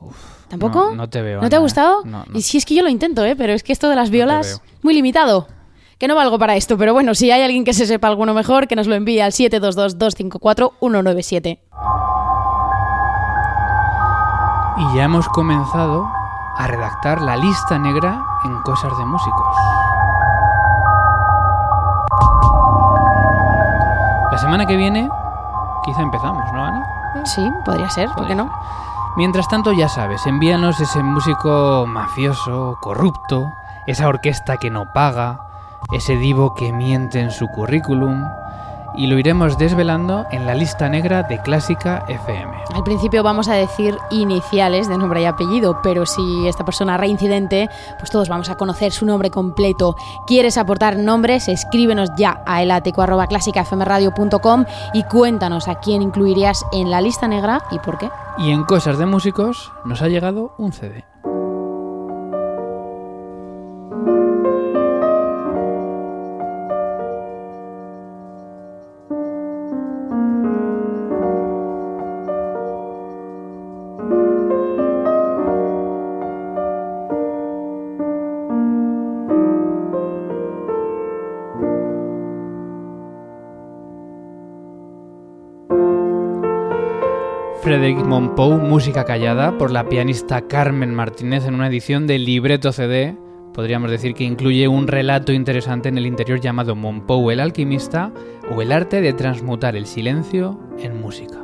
Uf, 0.00 0.16
¿Tampoco? 0.48 0.92
No, 0.92 0.96
no 0.96 1.10
te 1.10 1.20
veo. 1.20 1.42
¿No 1.42 1.50
te 1.50 1.56
ha 1.56 1.58
gustado? 1.58 2.00
No, 2.06 2.24
no. 2.26 2.38
Y 2.38 2.40
si 2.40 2.56
es 2.56 2.64
que 2.64 2.74
yo 2.74 2.82
lo 2.82 2.88
intento, 2.88 3.22
¿eh? 3.22 3.36
Pero 3.36 3.52
es 3.52 3.62
que 3.62 3.74
esto 3.74 3.90
de 3.90 3.96
las 3.96 4.08
violas, 4.08 4.62
muy 4.80 4.94
limitado. 4.94 5.46
Que 5.98 6.08
no 6.08 6.14
valgo 6.14 6.38
para 6.38 6.56
esto, 6.56 6.78
pero 6.78 6.94
bueno, 6.94 7.14
si 7.14 7.30
hay 7.30 7.42
alguien 7.42 7.64
que 7.64 7.74
se 7.74 7.86
sepa 7.86 8.08
alguno 8.08 8.32
mejor, 8.32 8.68
que 8.68 8.76
nos 8.76 8.86
lo 8.86 8.94
envíe 8.94 9.20
al 9.20 9.32
722-254-197. 9.32 11.58
Y 14.78 14.96
ya 14.96 15.04
hemos 15.04 15.28
comenzado 15.28 16.06
a 16.56 16.66
redactar 16.66 17.20
la 17.20 17.36
lista 17.36 17.78
negra 17.78 18.24
en 18.44 18.62
cosas 18.62 18.96
de 18.96 19.04
músicos. 19.04 19.55
Semana 24.46 24.64
que 24.64 24.76
viene, 24.76 25.10
quizá 25.84 26.02
empezamos, 26.02 26.44
¿no, 26.52 26.64
Ana? 26.64 26.86
Sí, 27.24 27.50
podría 27.64 27.90
ser, 27.90 28.08
¿por 28.10 28.28
qué 28.28 28.36
no? 28.36 28.48
Mientras 29.16 29.48
tanto, 29.48 29.72
ya 29.72 29.88
sabes, 29.88 30.24
envíanos 30.24 30.78
ese 30.78 31.02
músico 31.02 31.84
mafioso, 31.88 32.78
corrupto, 32.80 33.52
esa 33.88 34.06
orquesta 34.06 34.56
que 34.58 34.70
no 34.70 34.92
paga, 34.92 35.40
ese 35.90 36.14
divo 36.14 36.54
que 36.54 36.72
miente 36.72 37.18
en 37.18 37.32
su 37.32 37.48
currículum, 37.48 38.24
y 38.96 39.06
lo 39.06 39.18
iremos 39.18 39.58
desvelando 39.58 40.26
en 40.30 40.46
la 40.46 40.54
lista 40.54 40.88
negra 40.88 41.22
de 41.22 41.38
Clásica 41.40 42.04
FM. 42.08 42.54
Al 42.74 42.82
principio 42.82 43.22
vamos 43.22 43.48
a 43.48 43.54
decir 43.54 43.96
iniciales 44.10 44.88
de 44.88 44.98
nombre 44.98 45.22
y 45.22 45.26
apellido, 45.26 45.80
pero 45.82 46.06
si 46.06 46.48
esta 46.48 46.64
persona 46.64 46.96
reincidente, 46.96 47.68
pues 47.98 48.10
todos 48.10 48.28
vamos 48.28 48.50
a 48.50 48.56
conocer 48.56 48.90
su 48.92 49.06
nombre 49.06 49.30
completo. 49.30 49.94
¿Quieres 50.26 50.58
aportar 50.58 50.96
nombres? 50.96 51.48
Escríbenos 51.48 52.10
ya 52.16 52.42
a 52.46 52.62
elático.clásicafmradio.com 52.62 54.64
y 54.94 55.02
cuéntanos 55.04 55.68
a 55.68 55.76
quién 55.76 56.02
incluirías 56.02 56.64
en 56.72 56.90
la 56.90 57.00
lista 57.00 57.28
negra 57.28 57.62
y 57.70 57.78
por 57.78 57.98
qué. 57.98 58.10
Y 58.38 58.50
en 58.50 58.64
Cosas 58.64 58.98
de 58.98 59.06
Músicos 59.06 59.72
nos 59.84 60.02
ha 60.02 60.08
llegado 60.08 60.54
un 60.58 60.72
CD. 60.72 61.04
Frederick 87.86 88.04
Monpou, 88.04 88.58
música 88.58 89.04
callada, 89.04 89.56
por 89.58 89.70
la 89.70 89.88
pianista 89.88 90.48
Carmen 90.48 90.92
Martínez 90.92 91.46
en 91.46 91.54
una 91.54 91.68
edición 91.68 92.08
de 92.08 92.18
libreto 92.18 92.72
CD. 92.72 93.16
Podríamos 93.54 93.92
decir 93.92 94.14
que 94.14 94.24
incluye 94.24 94.66
un 94.66 94.88
relato 94.88 95.30
interesante 95.30 95.88
en 95.88 95.96
el 95.96 96.04
interior 96.04 96.40
llamado 96.40 96.74
Monpou 96.74 97.30
el 97.30 97.38
alquimista 97.38 98.10
o 98.52 98.60
el 98.60 98.72
arte 98.72 99.00
de 99.00 99.12
transmutar 99.12 99.76
el 99.76 99.86
silencio 99.86 100.58
en 100.80 101.00
música. 101.00 101.36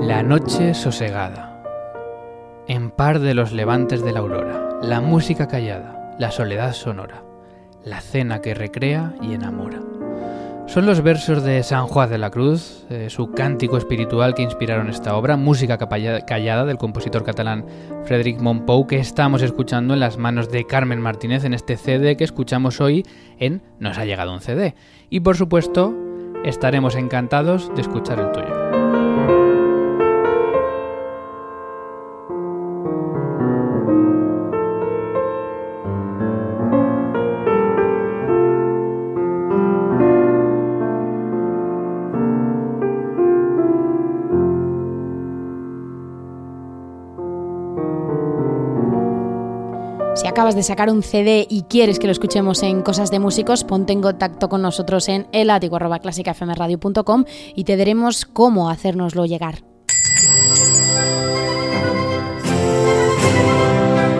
La 0.00 0.22
noche 0.22 0.72
sosegada. 0.72 1.62
En 2.66 2.90
par 2.90 3.18
de 3.18 3.34
los 3.34 3.52
levantes 3.52 4.02
de 4.02 4.12
la 4.12 4.20
aurora, 4.20 4.78
la 4.80 5.02
música 5.02 5.48
callada, 5.48 6.16
la 6.18 6.30
soledad 6.30 6.72
sonora 6.72 7.27
la 7.88 8.00
cena 8.00 8.40
que 8.40 8.54
recrea 8.54 9.14
y 9.22 9.32
enamora. 9.32 9.80
Son 10.68 10.84
los 10.84 11.00
versos 11.00 11.42
de 11.42 11.62
San 11.62 11.86
Juan 11.86 12.10
de 12.10 12.18
la 12.18 12.30
Cruz, 12.30 12.84
eh, 12.90 13.08
su 13.08 13.32
cántico 13.32 13.78
espiritual 13.78 14.34
que 14.34 14.42
inspiraron 14.42 14.90
esta 14.90 15.16
obra, 15.16 15.38
música 15.38 15.78
callada 15.78 16.66
del 16.66 16.76
compositor 16.76 17.24
catalán 17.24 17.64
Frédéric 18.04 18.38
Monpou, 18.38 18.86
que 18.86 18.98
estamos 18.98 19.40
escuchando 19.40 19.94
en 19.94 20.00
las 20.00 20.18
manos 20.18 20.50
de 20.50 20.66
Carmen 20.66 21.00
Martínez 21.00 21.44
en 21.44 21.54
este 21.54 21.78
CD 21.78 22.18
que 22.18 22.24
escuchamos 22.24 22.82
hoy 22.82 23.06
en 23.38 23.62
Nos 23.78 23.96
ha 23.96 24.04
llegado 24.04 24.34
un 24.34 24.40
CD. 24.40 24.74
Y 25.08 25.20
por 25.20 25.38
supuesto, 25.38 25.94
estaremos 26.44 26.96
encantados 26.96 27.74
de 27.74 27.80
escuchar 27.80 28.20
el 28.20 28.32
tuyo. 28.32 28.87
Acabas 50.38 50.54
de 50.54 50.62
sacar 50.62 50.88
un 50.88 51.02
CD 51.02 51.48
y 51.50 51.62
quieres 51.62 51.98
que 51.98 52.06
lo 52.06 52.12
escuchemos 52.12 52.62
en 52.62 52.82
Cosas 52.82 53.10
de 53.10 53.18
Músicos, 53.18 53.64
ponte 53.64 53.92
en 53.92 54.00
contacto 54.00 54.48
con 54.48 54.62
nosotros 54.62 55.08
en 55.08 55.26
elático.clásicafmradio.com 55.32 57.24
y 57.56 57.64
te 57.64 57.76
diremos 57.76 58.24
cómo 58.24 58.70
hacérnoslo 58.70 59.26
llegar. 59.26 59.64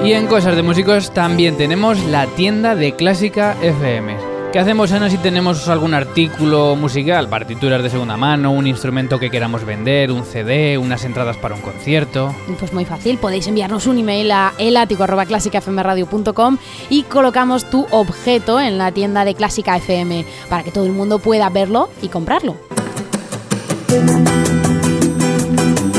Y 0.05 0.13
en 0.13 0.27
Cosas 0.27 0.57
de 0.57 0.65
Músicos 0.65 1.13
también 1.13 1.57
tenemos 1.57 2.05
la 2.07 2.27
tienda 2.27 2.75
de 2.75 2.97
Clásica 2.97 3.57
FM. 3.63 4.28
¿Qué 4.53 4.59
hacemos, 4.59 4.93
Ana, 4.93 5.11
si 5.11 5.19
tenemos 5.19 5.69
algún 5.69 5.93
artículo 5.93 6.75
musical, 6.75 7.29
partituras 7.29 7.83
de 7.83 7.91
segunda 7.91 8.17
mano, 8.17 8.51
un 8.51 8.67
instrumento 8.67 9.19
que 9.19 9.31
queramos 9.31 9.67
vender, 9.67 10.11
un 10.11 10.25
CD, 10.25 10.79
unas 10.79 11.05
entradas 11.05 11.37
para 11.37 11.55
un 11.55 11.61
concierto? 11.61 12.35
Pues 12.59 12.73
muy 12.73 12.87
fácil, 12.87 13.19
podéis 13.19 13.47
enviarnos 13.47 13.87
un 13.87 13.99
email 13.99 14.33
a 14.33 14.55
elatico.clásicafmradio.com 14.57 16.57
y 16.89 17.03
colocamos 17.03 17.69
tu 17.69 17.87
objeto 17.91 18.59
en 18.59 18.79
la 18.79 18.91
tienda 18.91 19.27
de 19.27 19.35
Clásica 19.35 19.77
FM 19.77 20.25
para 20.49 20.65
que 20.65 20.71
todo 20.71 20.87
el 20.87 20.93
mundo 20.93 21.19
pueda 21.19 21.51
verlo 21.51 21.91
y 22.01 22.09
comprarlo. 22.09 22.57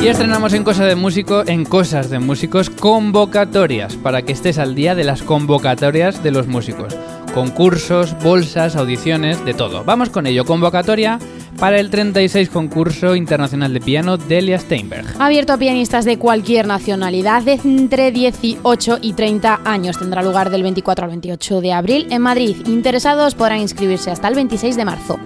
Y 0.01 0.07
estrenamos 0.07 0.53
en 0.53 0.63
Cosas 0.63 0.87
de 0.87 0.95
Músico, 0.95 1.43
en 1.45 1.65
Cosas 1.65 2.09
de 2.09 2.17
Músicos, 2.17 2.71
convocatorias, 2.71 3.95
para 3.97 4.23
que 4.23 4.31
estés 4.31 4.57
al 4.57 4.73
día 4.73 4.95
de 4.95 5.03
las 5.03 5.21
convocatorias 5.21 6.23
de 6.23 6.31
los 6.31 6.47
músicos 6.47 6.97
concursos, 7.31 8.15
bolsas, 8.21 8.75
audiciones, 8.75 9.43
de 9.45 9.53
todo. 9.53 9.83
Vamos 9.83 10.09
con 10.09 10.27
ello, 10.27 10.45
convocatoria 10.45 11.19
para 11.59 11.79
el 11.79 11.89
36 11.89 12.49
concurso 12.49 13.15
internacional 13.15 13.73
de 13.73 13.81
piano 13.81 14.17
Delia 14.17 14.57
Steinberg. 14.59 15.05
Abierto 15.19 15.53
a 15.53 15.57
pianistas 15.57 16.05
de 16.05 16.17
cualquier 16.17 16.67
nacionalidad 16.67 17.43
de 17.43 17.59
entre 17.63 18.11
18 18.11 18.99
y 19.01 19.13
30 19.13 19.61
años. 19.65 19.97
Tendrá 19.97 20.23
lugar 20.23 20.49
del 20.49 20.63
24 20.63 21.05
al 21.05 21.11
28 21.11 21.61
de 21.61 21.73
abril 21.73 22.07
en 22.09 22.21
Madrid. 22.21 22.55
Interesados 22.65 23.35
podrán 23.35 23.59
inscribirse 23.59 24.11
hasta 24.11 24.27
el 24.27 24.35
26 24.35 24.75
de 24.77 24.85
marzo. 24.85 25.19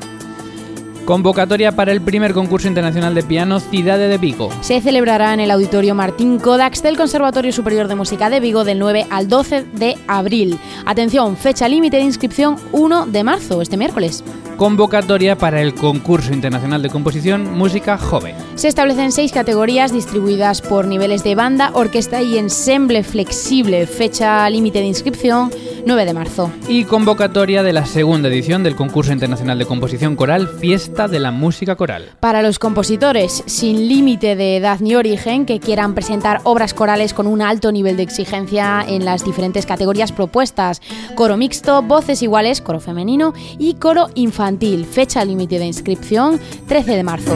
Convocatoria 1.05 1.73
para 1.73 1.91
el 1.91 1.99
primer 1.99 2.33
concurso 2.33 2.69
internacional 2.69 3.13
de 3.13 3.23
piano 3.23 3.59
Ciudad 3.59 3.97
de 3.97 4.17
Vigo. 4.17 4.49
Se 4.61 4.79
celebrará 4.79 5.33
en 5.33 5.41
el 5.41 5.51
Auditorio 5.51 5.95
Martín 5.95 6.39
Kodax 6.39 6.81
del 6.81 6.95
Conservatorio 6.95 7.51
Superior 7.51 7.89
de 7.89 7.95
Música 7.95 8.29
de 8.29 8.39
Vigo 8.39 8.63
del 8.63 8.79
9 8.79 9.07
al 9.09 9.27
12 9.27 9.65
de 9.73 9.97
abril. 10.07 10.57
Atención, 10.85 11.35
fecha 11.35 11.67
límite 11.67 11.97
de 11.97 12.03
inscripción 12.03 12.55
1 12.71 13.07
de 13.07 13.23
marzo, 13.25 13.61
este 13.61 13.75
miércoles. 13.75 14.23
Convocatoria 14.55 15.37
para 15.37 15.61
el 15.61 15.73
concurso 15.73 16.31
internacional 16.31 16.81
de 16.81 16.89
composición 16.89 17.51
Música 17.57 17.97
Joven. 17.97 18.35
Se 18.55 18.69
establecen 18.69 19.11
seis 19.11 19.33
categorías 19.33 19.91
distribuidas 19.91 20.61
por 20.61 20.87
niveles 20.87 21.23
de 21.23 21.35
banda, 21.35 21.71
orquesta 21.73 22.21
y 22.21 22.37
ensemble 22.37 23.03
flexible. 23.03 23.87
Fecha 23.87 24.49
límite 24.49 24.79
de 24.79 24.85
inscripción 24.85 25.51
9 25.85 26.05
de 26.05 26.13
marzo. 26.13 26.51
Y 26.69 26.85
convocatoria 26.85 27.61
de 27.61 27.73
la 27.73 27.85
segunda 27.85 28.29
edición 28.29 28.63
del 28.63 28.75
concurso 28.75 29.11
internacional 29.11 29.59
de 29.59 29.65
composición 29.65 30.15
coral 30.15 30.47
Fiesta 30.47 30.92
de 30.93 31.19
la 31.19 31.31
Música 31.31 31.75
Coral. 31.75 32.11
Para 32.19 32.43
los 32.43 32.59
compositores 32.59 33.41
sin 33.47 33.87
límite 33.87 34.35
de 34.35 34.57
edad 34.57 34.79
ni 34.79 34.93
origen 34.93 35.47
que 35.47 35.59
quieran 35.59 35.95
presentar 35.95 36.41
obras 36.43 36.75
corales 36.75 37.15
con 37.15 37.25
un 37.25 37.41
alto 37.41 37.71
nivel 37.71 37.97
de 37.97 38.03
exigencia 38.03 38.85
en 38.87 39.03
las 39.03 39.25
diferentes 39.25 39.65
categorías 39.65 40.11
propuestas. 40.11 40.83
Coro 41.15 41.35
mixto, 41.35 41.81
voces 41.81 42.21
iguales, 42.21 42.61
coro 42.61 42.79
femenino 42.79 43.33
y 43.57 43.73
coro 43.73 44.09
infantil. 44.13 44.85
Fecha 44.85 45.25
límite 45.25 45.57
de 45.57 45.65
inscripción 45.65 46.39
13 46.67 46.95
de 46.95 47.03
marzo. 47.03 47.35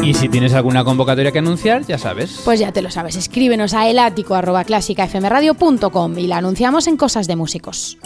Y 0.00 0.14
si 0.14 0.28
tienes 0.28 0.54
alguna 0.54 0.84
convocatoria 0.84 1.32
que 1.32 1.40
anunciar, 1.40 1.84
ya 1.86 1.98
sabes. 1.98 2.42
Pues 2.44 2.60
ya 2.60 2.70
te 2.72 2.82
lo 2.82 2.90
sabes, 2.90 3.16
escríbenos 3.16 3.74
a 3.74 3.88
elático.clásicafmradio.com 3.88 6.18
y 6.18 6.28
la 6.28 6.36
anunciamos 6.38 6.86
en 6.86 6.96
Cosas 6.96 7.26
de 7.26 7.34
Músicos. 7.36 7.98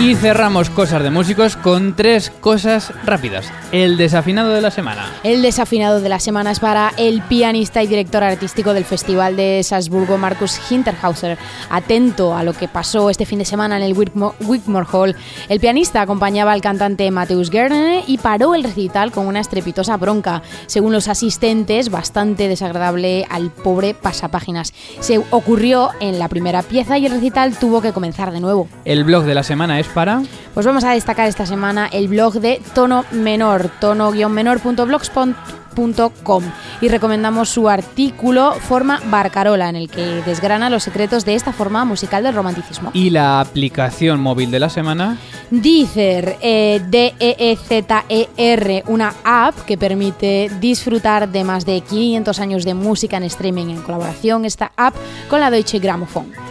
Y 0.00 0.14
cerramos 0.14 0.70
cosas 0.70 1.02
de 1.02 1.10
músicos 1.10 1.56
con 1.56 1.94
tres 1.94 2.30
cosas 2.40 2.90
rápidas. 3.04 3.52
El 3.70 3.98
desafinado 3.98 4.54
de 4.54 4.62
la 4.62 4.70
semana. 4.70 5.04
El 5.24 5.42
desafinado 5.42 6.00
de 6.00 6.08
la 6.08 6.18
semana 6.18 6.52
es 6.52 6.58
para 6.58 6.94
el 6.96 7.20
pianista 7.20 7.82
y 7.82 7.86
director 7.86 8.24
artístico 8.24 8.72
del 8.72 8.86
Festival 8.86 9.36
de 9.36 9.62
Salzburgo, 9.62 10.16
Markus 10.16 10.58
Hinterhauser. 10.70 11.36
Atento 11.68 12.34
a 12.34 12.44
lo 12.44 12.54
que 12.54 12.66
pasó 12.66 13.10
este 13.10 13.26
fin 13.26 13.40
de 13.40 13.44
semana 13.44 13.76
en 13.76 13.82
el 13.82 13.92
Wigmore 13.92 14.86
Hall. 14.90 15.16
El 15.50 15.60
pianista 15.60 16.00
acompañaba 16.00 16.52
al 16.52 16.62
cantante 16.62 17.10
Mateusz 17.10 17.50
Gerne 17.50 18.02
y 18.06 18.16
paró 18.16 18.54
el 18.54 18.64
recital 18.64 19.12
con 19.12 19.26
una 19.26 19.40
estrepitosa 19.40 19.98
bronca. 19.98 20.40
Según 20.64 20.94
los 20.94 21.08
asistentes, 21.08 21.90
bastante 21.90 22.48
desagradable 22.48 23.26
al 23.28 23.50
pobre 23.50 23.92
pasapáginas. 23.92 24.72
Se 25.00 25.18
ocurrió 25.18 25.90
en 26.00 26.18
la 26.18 26.28
primera 26.28 26.62
pieza 26.62 26.96
y 26.96 27.04
el 27.04 27.12
recital 27.12 27.58
tuvo 27.58 27.82
que 27.82 27.92
comenzar 27.92 28.32
de 28.32 28.40
nuevo. 28.40 28.66
El 28.86 29.04
blog 29.04 29.24
de 29.24 29.34
la 29.34 29.42
semana 29.42 29.78
es 29.78 29.89
para? 29.90 30.22
Pues 30.54 30.64
vamos 30.66 30.84
a 30.84 30.92
destacar 30.92 31.28
esta 31.28 31.46
semana 31.46 31.86
el 31.86 32.08
blog 32.08 32.40
de 32.40 32.60
Tono 32.74 33.04
Menor, 33.12 33.70
tono-menor.blogspot.com 33.80 36.44
y 36.80 36.88
recomendamos 36.88 37.48
su 37.48 37.68
artículo 37.68 38.54
Forma 38.54 39.00
Barcarola 39.06 39.68
en 39.68 39.76
el 39.76 39.88
que 39.88 40.20
desgrana 40.22 40.68
los 40.68 40.82
secretos 40.82 41.24
de 41.24 41.36
esta 41.36 41.52
forma 41.52 41.84
musical 41.84 42.24
del 42.24 42.34
romanticismo. 42.34 42.90
¿Y 42.92 43.10
la 43.10 43.40
aplicación 43.40 44.20
móvil 44.20 44.50
de 44.50 44.58
la 44.60 44.68
semana? 44.68 45.16
Deezer, 45.50 46.36
eh, 46.40 46.80
D-E-E-Z-E-R, 46.88 48.84
una 48.88 49.14
app 49.24 49.58
que 49.64 49.78
permite 49.78 50.50
disfrutar 50.60 51.28
de 51.28 51.44
más 51.44 51.64
de 51.64 51.80
500 51.80 52.40
años 52.40 52.64
de 52.64 52.74
música 52.74 53.16
en 53.16 53.22
streaming 53.24 53.70
en 53.70 53.82
colaboración 53.82 54.44
esta 54.44 54.72
app 54.76 54.94
con 55.28 55.40
la 55.40 55.50
Deutsche 55.50 55.78
Grammophon. 55.78 56.49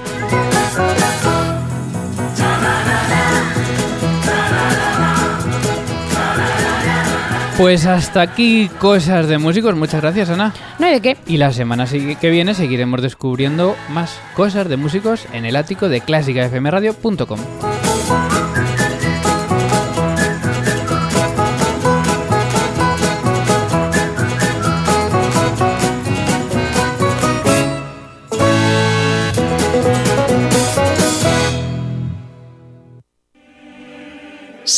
Pues 7.60 7.86
hasta 7.86 8.22
aquí 8.22 8.70
cosas 8.80 9.28
de 9.28 9.38
músicos. 9.38 9.76
Muchas 9.76 10.00
gracias, 10.00 10.30
Ana. 10.30 10.54
No 10.80 10.86
hay 10.86 10.94
de 10.94 11.02
qué. 11.02 11.18
Y 11.28 11.36
la 11.36 11.52
semana 11.52 11.86
que 11.86 12.30
viene 12.30 12.54
seguiremos 12.54 13.02
descubriendo 13.02 13.76
más 13.90 14.18
cosas 14.34 14.70
de 14.70 14.78
músicos 14.78 15.26
en 15.34 15.44
el 15.44 15.58
ático 15.58 15.90
de 15.90 16.00
clásicafmradio.com. 16.00 17.40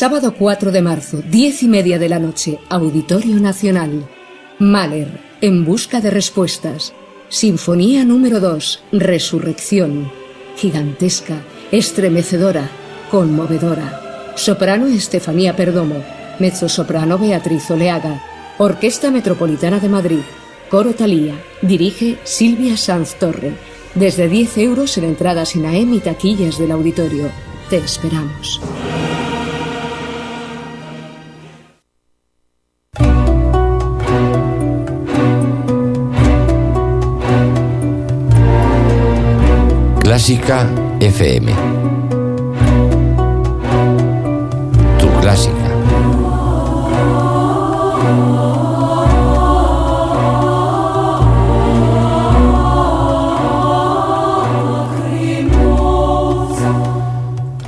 Sábado 0.02 0.34
4 0.36 0.72
de 0.72 0.82
marzo, 0.82 1.22
diez 1.30 1.62
y 1.62 1.68
media 1.68 2.00
de 2.00 2.10
la 2.10 2.18
noche, 2.18 2.58
Auditorio 2.70 3.36
Nacional. 3.36 4.10
Mahler, 4.58 5.22
En 5.42 5.64
busca 5.64 6.02
de 6.02 6.10
respuestas. 6.10 6.92
Sinfonía 7.30 8.04
número 8.04 8.40
2, 8.40 8.84
Resurrección. 8.94 10.12
Gigantesca, 10.58 11.44
estremecedora, 11.72 12.68
conmovedora. 13.12 14.34
Soprano 14.34 14.88
Estefanía 14.88 15.56
Perdomo. 15.56 16.04
Mezzosoprano 16.40 17.20
Beatriz 17.20 17.70
Oleaga. 17.70 18.24
Orquesta 18.58 19.12
Metropolitana 19.12 19.80
de 19.80 19.90
Madrid. 19.90 20.24
Coro 20.72 20.96
Talía. 20.96 21.36
Dirige 21.62 22.18
Silvia 22.24 22.76
Sanz 22.76 23.20
Torre. 23.20 23.54
Desde 23.94 24.28
10 24.28 24.58
euros 24.58 24.98
en 24.98 25.04
entradas 25.04 25.56
INAEM 25.56 25.94
y 25.94 26.00
taquillas 26.00 26.58
del 26.58 26.72
auditorio. 26.72 27.30
Te 27.70 27.78
esperamos. 27.78 28.60
Clásica 40.22 40.70
FM. 41.00 41.52
Tu 45.00 45.08
clásica. 45.20 45.56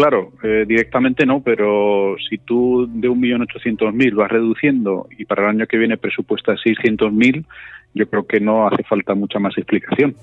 Claro, 0.00 0.32
eh, 0.42 0.64
directamente 0.66 1.26
no, 1.26 1.42
pero 1.42 2.16
si 2.30 2.38
tú 2.38 2.88
de 2.90 3.10
1.800.000 3.10 4.14
vas 4.14 4.30
reduciendo 4.30 5.06
y 5.18 5.26
para 5.26 5.42
el 5.42 5.50
año 5.50 5.66
que 5.66 5.76
viene 5.76 5.98
presupuestas 5.98 6.58
600.000, 6.64 7.44
yo 7.92 8.08
creo 8.08 8.26
que 8.26 8.40
no 8.40 8.66
hace 8.66 8.82
falta 8.84 9.14
mucha 9.14 9.38
más 9.38 9.58
explicación. 9.58 10.14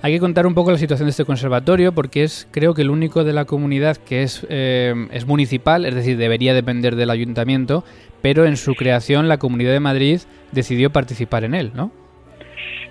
Hay 0.00 0.12
que 0.12 0.20
contar 0.20 0.46
un 0.46 0.54
poco 0.54 0.70
la 0.70 0.78
situación 0.78 1.08
de 1.08 1.10
este 1.10 1.24
conservatorio 1.24 1.90
porque 1.90 2.22
es, 2.22 2.46
creo 2.52 2.72
que 2.72 2.82
el 2.82 2.90
único 2.90 3.24
de 3.24 3.32
la 3.32 3.46
comunidad 3.46 3.96
que 3.96 4.22
es, 4.22 4.46
eh, 4.48 4.94
es 5.10 5.26
municipal, 5.26 5.86
es 5.86 5.96
decir, 5.96 6.16
debería 6.16 6.54
depender 6.54 6.94
del 6.94 7.10
ayuntamiento, 7.10 7.82
pero 8.22 8.44
en 8.44 8.56
su 8.56 8.76
creación 8.76 9.26
la 9.26 9.38
Comunidad 9.38 9.72
de 9.72 9.80
Madrid 9.80 10.20
decidió 10.52 10.90
participar 10.90 11.42
en 11.42 11.54
él, 11.54 11.72
¿no? 11.74 11.90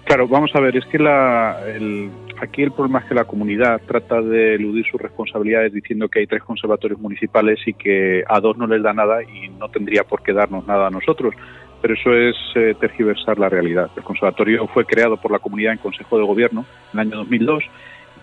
Claro, 0.05 0.27
vamos 0.27 0.51
a 0.53 0.59
ver, 0.59 0.77
es 0.77 0.85
que 0.85 0.99
la, 0.99 1.57
aquí 2.39 2.61
el 2.61 2.71
problema 2.71 2.99
es 2.99 3.05
que 3.05 3.15
la 3.15 3.25
comunidad 3.25 3.81
trata 3.87 4.21
de 4.21 4.53
eludir 4.53 4.85
sus 4.85 5.01
responsabilidades 5.01 5.73
diciendo 5.73 6.07
que 6.09 6.19
hay 6.19 6.27
tres 6.27 6.43
conservatorios 6.43 6.99
municipales 6.99 7.59
y 7.65 7.73
que 7.73 8.23
a 8.27 8.39
dos 8.39 8.55
no 8.55 8.67
les 8.67 8.83
da 8.83 8.93
nada 8.93 9.23
y 9.23 9.49
no 9.49 9.67
tendría 9.69 10.03
por 10.03 10.21
qué 10.21 10.31
darnos 10.31 10.67
nada 10.67 10.87
a 10.87 10.91
nosotros. 10.91 11.33
Pero 11.81 11.95
eso 11.95 12.13
es 12.13 12.35
eh, 12.53 12.75
tergiversar 12.79 13.39
la 13.39 13.49
realidad. 13.49 13.89
El 13.97 14.03
conservatorio 14.03 14.67
fue 14.67 14.85
creado 14.85 15.17
por 15.17 15.31
la 15.31 15.39
comunidad 15.39 15.73
en 15.73 15.79
Consejo 15.79 16.19
de 16.19 16.23
Gobierno 16.23 16.65
en 16.93 16.99
el 16.99 17.07
año 17.07 17.17
2002. 17.17 17.63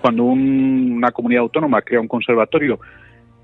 Cuando 0.00 0.22
una 0.22 1.10
comunidad 1.10 1.42
autónoma 1.42 1.82
crea 1.82 2.00
un 2.00 2.08
conservatorio 2.08 2.78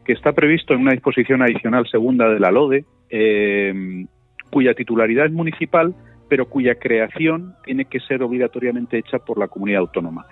que 0.05 0.13
está 0.13 0.33
previsto 0.33 0.75
en 0.75 0.83
una 0.83 0.93
disposición 0.93 1.43
adicional 1.43 1.89
segunda 1.89 2.29
de 2.29 2.39
la 2.39 2.53
LODE, 2.53 2.85
eh, 3.11 4.07
cuya 4.49 4.75
titularidad 4.75 5.27
es 5.27 5.33
municipal, 5.33 5.93
pero 6.29 6.47
cuya 6.47 6.75
creación 6.77 7.55
tiene 7.65 7.87
que 7.87 8.01
ser 8.01 8.23
obligatoriamente 8.23 8.99
hecha 8.99 9.19
por 9.19 9.39
la 9.39 9.49
comunidad 9.49 9.81
autónoma. 9.81 10.27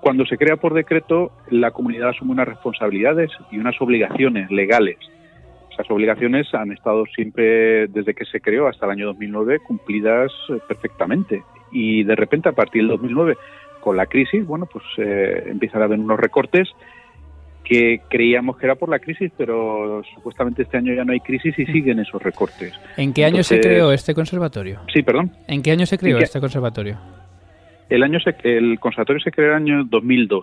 Cuando 0.00 0.26
se 0.26 0.36
crea 0.36 0.56
por 0.56 0.74
decreto, 0.74 1.32
la 1.48 1.70
comunidad 1.70 2.08
asume 2.08 2.32
unas 2.32 2.48
responsabilidades 2.48 3.30
y 3.50 3.58
unas 3.58 3.80
obligaciones 3.80 4.50
legales. 4.50 4.98
Esas 5.72 5.90
obligaciones 5.90 6.52
han 6.54 6.72
estado 6.72 7.06
siempre, 7.06 7.86
desde 7.86 8.12
que 8.12 8.24
se 8.24 8.40
creó 8.40 8.66
hasta 8.66 8.86
el 8.86 8.92
año 8.92 9.06
2009, 9.06 9.60
cumplidas 9.60 10.32
eh, 10.48 10.58
perfectamente. 10.66 11.42
Y 11.70 12.02
de 12.04 12.16
repente, 12.16 12.48
a 12.48 12.52
partir 12.52 12.82
del 12.82 12.88
2009, 12.88 13.36
con 13.80 13.96
la 13.96 14.06
crisis, 14.06 14.46
bueno, 14.46 14.66
pues 14.66 14.84
eh, 14.98 15.44
empiezan 15.46 15.82
a 15.82 15.84
haber 15.84 15.98
unos 15.98 16.18
recortes 16.18 16.68
que 17.64 18.00
creíamos 18.08 18.58
que 18.58 18.66
era 18.66 18.74
por 18.74 18.88
la 18.88 18.98
crisis, 18.98 19.30
pero 19.36 20.02
supuestamente 20.14 20.62
este 20.62 20.76
año 20.76 20.94
ya 20.94 21.04
no 21.04 21.12
hay 21.12 21.20
crisis 21.20 21.58
y 21.58 21.66
siguen 21.66 22.00
esos 22.00 22.22
recortes. 22.22 22.72
¿En 22.96 23.12
qué 23.12 23.24
año 23.24 23.42
se 23.42 23.60
creó 23.60 23.92
este 23.92 24.14
conservatorio? 24.14 24.80
Sí, 24.92 25.02
perdón. 25.02 25.30
¿En 25.46 25.62
qué 25.62 25.70
año 25.70 25.86
se 25.86 25.98
creó 25.98 26.18
este 26.18 26.40
conservatorio? 26.40 26.98
El 27.88 28.02
año 28.02 28.18
se, 28.20 28.34
el 28.44 28.78
conservatorio 28.80 29.20
se 29.20 29.30
creó 29.30 29.56
en 29.56 29.68
el 29.68 29.74
año 29.74 29.84
2002. 29.84 30.42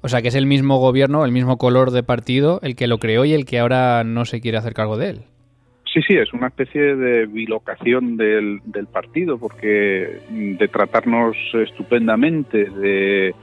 O 0.00 0.08
sea, 0.08 0.22
que 0.22 0.28
es 0.28 0.34
el 0.34 0.46
mismo 0.46 0.78
gobierno, 0.78 1.24
el 1.24 1.32
mismo 1.32 1.58
color 1.58 1.90
de 1.90 2.02
partido, 2.02 2.60
el 2.62 2.76
que 2.76 2.86
lo 2.86 2.98
creó 2.98 3.24
y 3.24 3.32
el 3.32 3.44
que 3.44 3.58
ahora 3.58 4.04
no 4.04 4.24
se 4.24 4.40
quiere 4.40 4.58
hacer 4.58 4.74
cargo 4.74 4.96
de 4.96 5.10
él. 5.10 5.20
Sí, 5.92 6.00
sí, 6.06 6.14
es 6.14 6.32
una 6.32 6.48
especie 6.48 6.94
de 6.94 7.26
bilocación 7.26 8.16
del, 8.16 8.60
del 8.64 8.86
partido, 8.86 9.38
porque 9.38 10.20
de 10.30 10.68
tratarnos 10.68 11.36
estupendamente, 11.54 12.64
de 12.64 13.34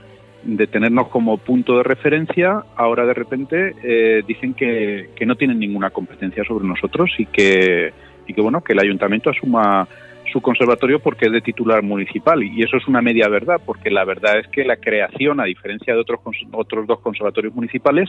de 0.46 0.66
tenernos 0.68 1.08
como 1.08 1.38
punto 1.38 1.76
de 1.76 1.82
referencia, 1.82 2.62
ahora 2.76 3.04
de 3.04 3.14
repente 3.14 3.74
eh, 3.82 4.22
dicen 4.26 4.54
que, 4.54 5.10
que, 5.16 5.26
no 5.26 5.34
tienen 5.34 5.58
ninguna 5.58 5.90
competencia 5.90 6.44
sobre 6.44 6.66
nosotros 6.66 7.10
y 7.18 7.26
que, 7.26 7.92
y 8.28 8.32
que 8.32 8.40
bueno 8.40 8.62
que 8.62 8.72
el 8.72 8.78
ayuntamiento 8.78 9.30
asuma 9.30 9.88
su 10.32 10.40
conservatorio 10.40 11.00
porque 11.00 11.26
es 11.26 11.32
de 11.32 11.40
titular 11.40 11.82
municipal. 11.82 12.42
Y 12.42 12.62
eso 12.62 12.76
es 12.76 12.86
una 12.86 13.02
media 13.02 13.28
verdad 13.28 13.60
porque 13.64 13.90
la 13.90 14.04
verdad 14.04 14.38
es 14.38 14.46
que 14.48 14.64
la 14.64 14.76
creación 14.76 15.40
a 15.40 15.44
diferencia 15.44 15.94
de 15.94 16.00
otros 16.00 16.20
otros 16.52 16.86
dos 16.86 17.00
conservatorios 17.00 17.54
municipales 17.54 18.08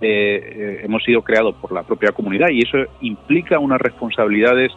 eh, 0.00 0.80
hemos 0.82 1.04
sido 1.04 1.22
creados 1.22 1.54
por 1.56 1.72
la 1.72 1.84
propia 1.84 2.10
comunidad 2.10 2.48
y 2.50 2.62
eso 2.62 2.78
implica 3.00 3.58
unas 3.58 3.80
responsabilidades 3.80 4.72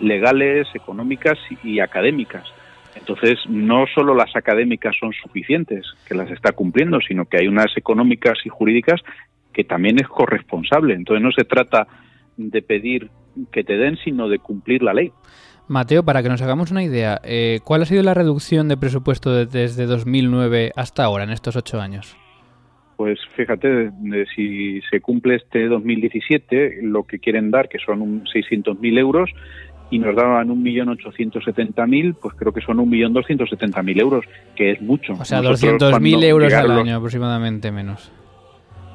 legales 0.00 0.66
económicas 0.74 1.38
y 1.62 1.78
académicas 1.80 2.44
entonces, 2.94 3.38
no 3.48 3.86
solo 3.94 4.14
las 4.14 4.34
académicas 4.34 4.94
son 4.98 5.12
suficientes, 5.12 5.86
que 6.06 6.14
las 6.14 6.30
está 6.30 6.52
cumpliendo, 6.52 7.00
sino 7.00 7.24
que 7.24 7.38
hay 7.38 7.46
unas 7.46 7.76
económicas 7.76 8.38
y 8.44 8.48
jurídicas 8.48 9.00
que 9.52 9.64
también 9.64 10.00
es 10.00 10.08
corresponsable. 10.08 10.94
Entonces, 10.94 11.22
no 11.22 11.32
se 11.32 11.44
trata 11.44 11.86
de 12.36 12.62
pedir 12.62 13.10
que 13.52 13.64
te 13.64 13.76
den, 13.76 13.96
sino 13.96 14.28
de 14.28 14.38
cumplir 14.38 14.82
la 14.82 14.94
ley. 14.94 15.12
Mateo, 15.68 16.04
para 16.04 16.22
que 16.22 16.28
nos 16.28 16.42
hagamos 16.42 16.72
una 16.72 16.82
idea, 16.82 17.20
eh, 17.22 17.60
¿cuál 17.64 17.82
ha 17.82 17.84
sido 17.84 18.02
la 18.02 18.14
reducción 18.14 18.68
de 18.68 18.76
presupuesto 18.76 19.46
desde 19.46 19.86
2009 19.86 20.72
hasta 20.74 21.04
ahora, 21.04 21.22
en 21.24 21.30
estos 21.30 21.54
ocho 21.54 21.80
años? 21.80 22.16
Pues 22.96 23.18
fíjate, 23.34 23.90
si 24.34 24.80
se 24.90 25.00
cumple 25.00 25.36
este 25.36 25.68
2017, 25.68 26.80
lo 26.82 27.04
que 27.04 27.18
quieren 27.18 27.50
dar, 27.50 27.68
que 27.68 27.78
son 27.78 28.24
600.000 28.24 28.98
euros, 28.98 29.30
y 29.90 29.98
nos 29.98 30.14
daban 30.14 30.48
1.870.000, 30.48 32.14
pues 32.20 32.34
creo 32.36 32.52
que 32.52 32.60
son 32.60 32.76
1.270.000 32.78 34.00
euros, 34.00 34.24
que 34.54 34.70
es 34.72 34.80
mucho. 34.80 35.14
O 35.14 35.24
sea, 35.24 35.42
200.000 35.42 36.24
euros 36.24 36.52
al 36.52 36.70
año 36.70 36.96
aproximadamente 36.96 37.72
menos. 37.72 38.12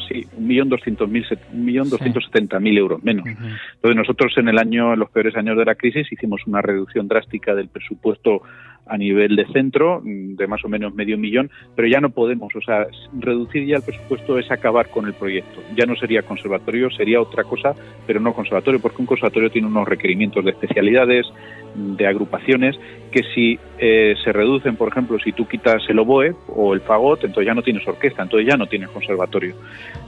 Sí, 0.07 0.23
1.270.000 0.39 2.77
euros 2.77 3.03
menos. 3.03 3.25
Entonces 3.27 3.95
nosotros 3.95 4.31
en 4.37 4.47
el 4.49 4.59
año, 4.59 4.93
en 4.93 4.99
los 4.99 5.09
peores 5.09 5.35
años 5.35 5.57
de 5.57 5.65
la 5.65 5.73
crisis, 5.75 6.11
hicimos 6.11 6.41
una 6.45 6.61
reducción 6.61 7.07
drástica 7.07 7.55
del 7.55 7.69
presupuesto 7.69 8.43
a 8.87 8.97
nivel 8.97 9.35
de 9.35 9.45
centro 9.47 10.01
mm, 10.03 10.35
de 10.35 10.47
más 10.47 10.63
o 10.63 10.69
menos 10.69 10.93
medio 10.93 11.17
millón, 11.17 11.49
pero 11.75 11.87
ya 11.87 11.99
no 11.99 12.09
podemos, 12.09 12.55
o 12.55 12.61
sea, 12.61 12.87
reducir 13.17 13.65
ya 13.65 13.77
el 13.77 13.83
presupuesto 13.83 14.37
es 14.37 14.51
acabar 14.51 14.89
con 14.89 15.05
el 15.05 15.13
proyecto. 15.13 15.61
Ya 15.75 15.85
no 15.85 15.95
sería 15.95 16.21
conservatorio, 16.23 16.89
sería 16.91 17.21
otra 17.21 17.43
cosa, 17.43 17.73
pero 18.05 18.19
no 18.19 18.33
conservatorio, 18.33 18.79
porque 18.79 19.01
un 19.01 19.07
conservatorio 19.07 19.49
tiene 19.49 19.67
unos 19.67 19.87
requerimientos 19.87 20.43
de 20.43 20.51
especialidades, 20.51 21.25
de 21.75 22.07
agrupaciones, 22.07 22.79
que 23.11 23.23
si 23.33 23.59
eh, 23.79 24.15
se 24.23 24.31
reducen, 24.31 24.75
por 24.75 24.89
ejemplo, 24.89 25.17
si 25.19 25.31
tú 25.31 25.47
quitas 25.47 25.83
el 25.89 25.99
oboe 25.99 26.35
o 26.47 26.73
el 26.73 26.81
fagot, 26.81 27.23
entonces 27.23 27.47
ya 27.47 27.53
no 27.53 27.63
tienes 27.63 27.87
orquesta, 27.87 28.23
entonces 28.23 28.47
ya 28.47 28.57
no 28.57 28.67
tienes 28.67 28.89
conservatorio. 28.89 29.55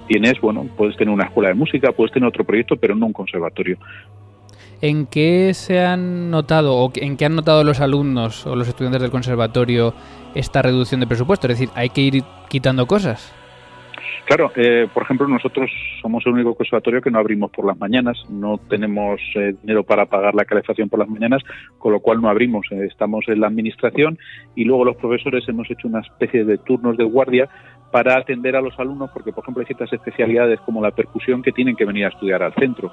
Tienes, 0.08 0.40
bueno, 0.40 0.66
puedes 0.78 0.96
tener 0.96 1.14
una 1.14 1.26
escuela 1.26 1.50
de 1.50 1.56
música, 1.56 1.92
puedes 1.92 2.14
tener 2.14 2.28
otro 2.28 2.44
proyecto, 2.44 2.78
pero 2.78 2.96
no 2.96 3.06
un 3.06 3.14
conservatorio. 3.14 3.78
¿En 4.82 5.08
qué 5.08 5.54
se 5.54 5.80
han 5.80 6.30
notado 6.30 6.76
o 6.76 6.92
en 6.96 7.18
qué 7.18 7.26
han 7.26 7.36
notado 7.36 7.64
los 7.64 7.80
alumnos 7.80 8.46
o 8.46 8.56
los 8.56 8.68
estudiantes 8.68 9.02
del 9.02 9.12
conservatorio 9.12 9.94
esta 10.36 10.62
reducción 10.62 11.00
de 11.00 11.08
presupuesto? 11.08 11.48
Es 11.48 11.60
decir, 11.60 11.70
hay 11.76 11.90
que 11.90 12.02
ir 12.02 12.24
quitando 12.48 12.86
cosas. 12.86 13.34
Claro, 14.26 14.52
eh, 14.58 14.88
por 14.94 15.04
ejemplo, 15.04 15.26
nosotros 15.26 15.72
somos 16.02 16.26
el 16.26 16.34
único 16.34 16.54
conservatorio 16.54 17.02
que 17.02 17.10
no 17.10 17.18
abrimos 17.18 17.50
por 17.50 17.66
las 17.66 17.80
mañanas, 17.80 18.18
no 18.30 18.58
tenemos 18.58 19.22
eh, 19.36 19.56
dinero 19.62 19.84
para 19.84 20.06
pagar 20.06 20.36
la 20.36 20.44
calefacción 20.44 20.90
por 20.90 21.00
las 21.00 21.08
mañanas, 21.08 21.42
con 21.78 21.94
lo 21.94 22.02
cual 22.02 22.22
no 22.22 22.30
abrimos, 22.30 22.68
eh, 22.72 22.88
estamos 22.92 23.24
en 23.30 23.40
la 23.40 23.48
administración 23.48 24.20
y 24.54 24.66
luego 24.66 24.84
los 24.84 24.98
profesores 24.98 25.48
hemos 25.48 25.72
hecho 25.72 25.88
una 25.88 26.02
especie 26.02 26.44
de 26.44 26.58
turnos 26.58 26.98
de 26.98 27.06
guardia 27.06 27.48
para 27.90 28.18
atender 28.18 28.58
a 28.58 28.62
los 28.62 28.78
alumnos, 28.78 29.12
porque 29.14 29.32
por 29.32 29.46
ejemplo 29.46 29.62
hay 29.62 29.68
ciertas 29.68 29.94
especialidades 29.94 30.60
como 30.60 30.82
la 30.82 30.92
percusión 30.92 31.42
que 31.42 31.54
tienen 31.54 31.78
que 31.78 31.86
venir 31.86 32.04
a 32.04 32.10
estudiar 32.10 32.44
al 32.44 32.54
centro 32.56 32.92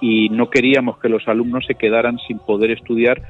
y 0.00 0.28
no 0.30 0.50
queríamos 0.50 0.98
que 0.98 1.08
los 1.08 1.26
alumnos 1.28 1.64
se 1.66 1.74
quedaran 1.74 2.18
sin 2.26 2.38
poder 2.38 2.70
estudiar 2.70 3.22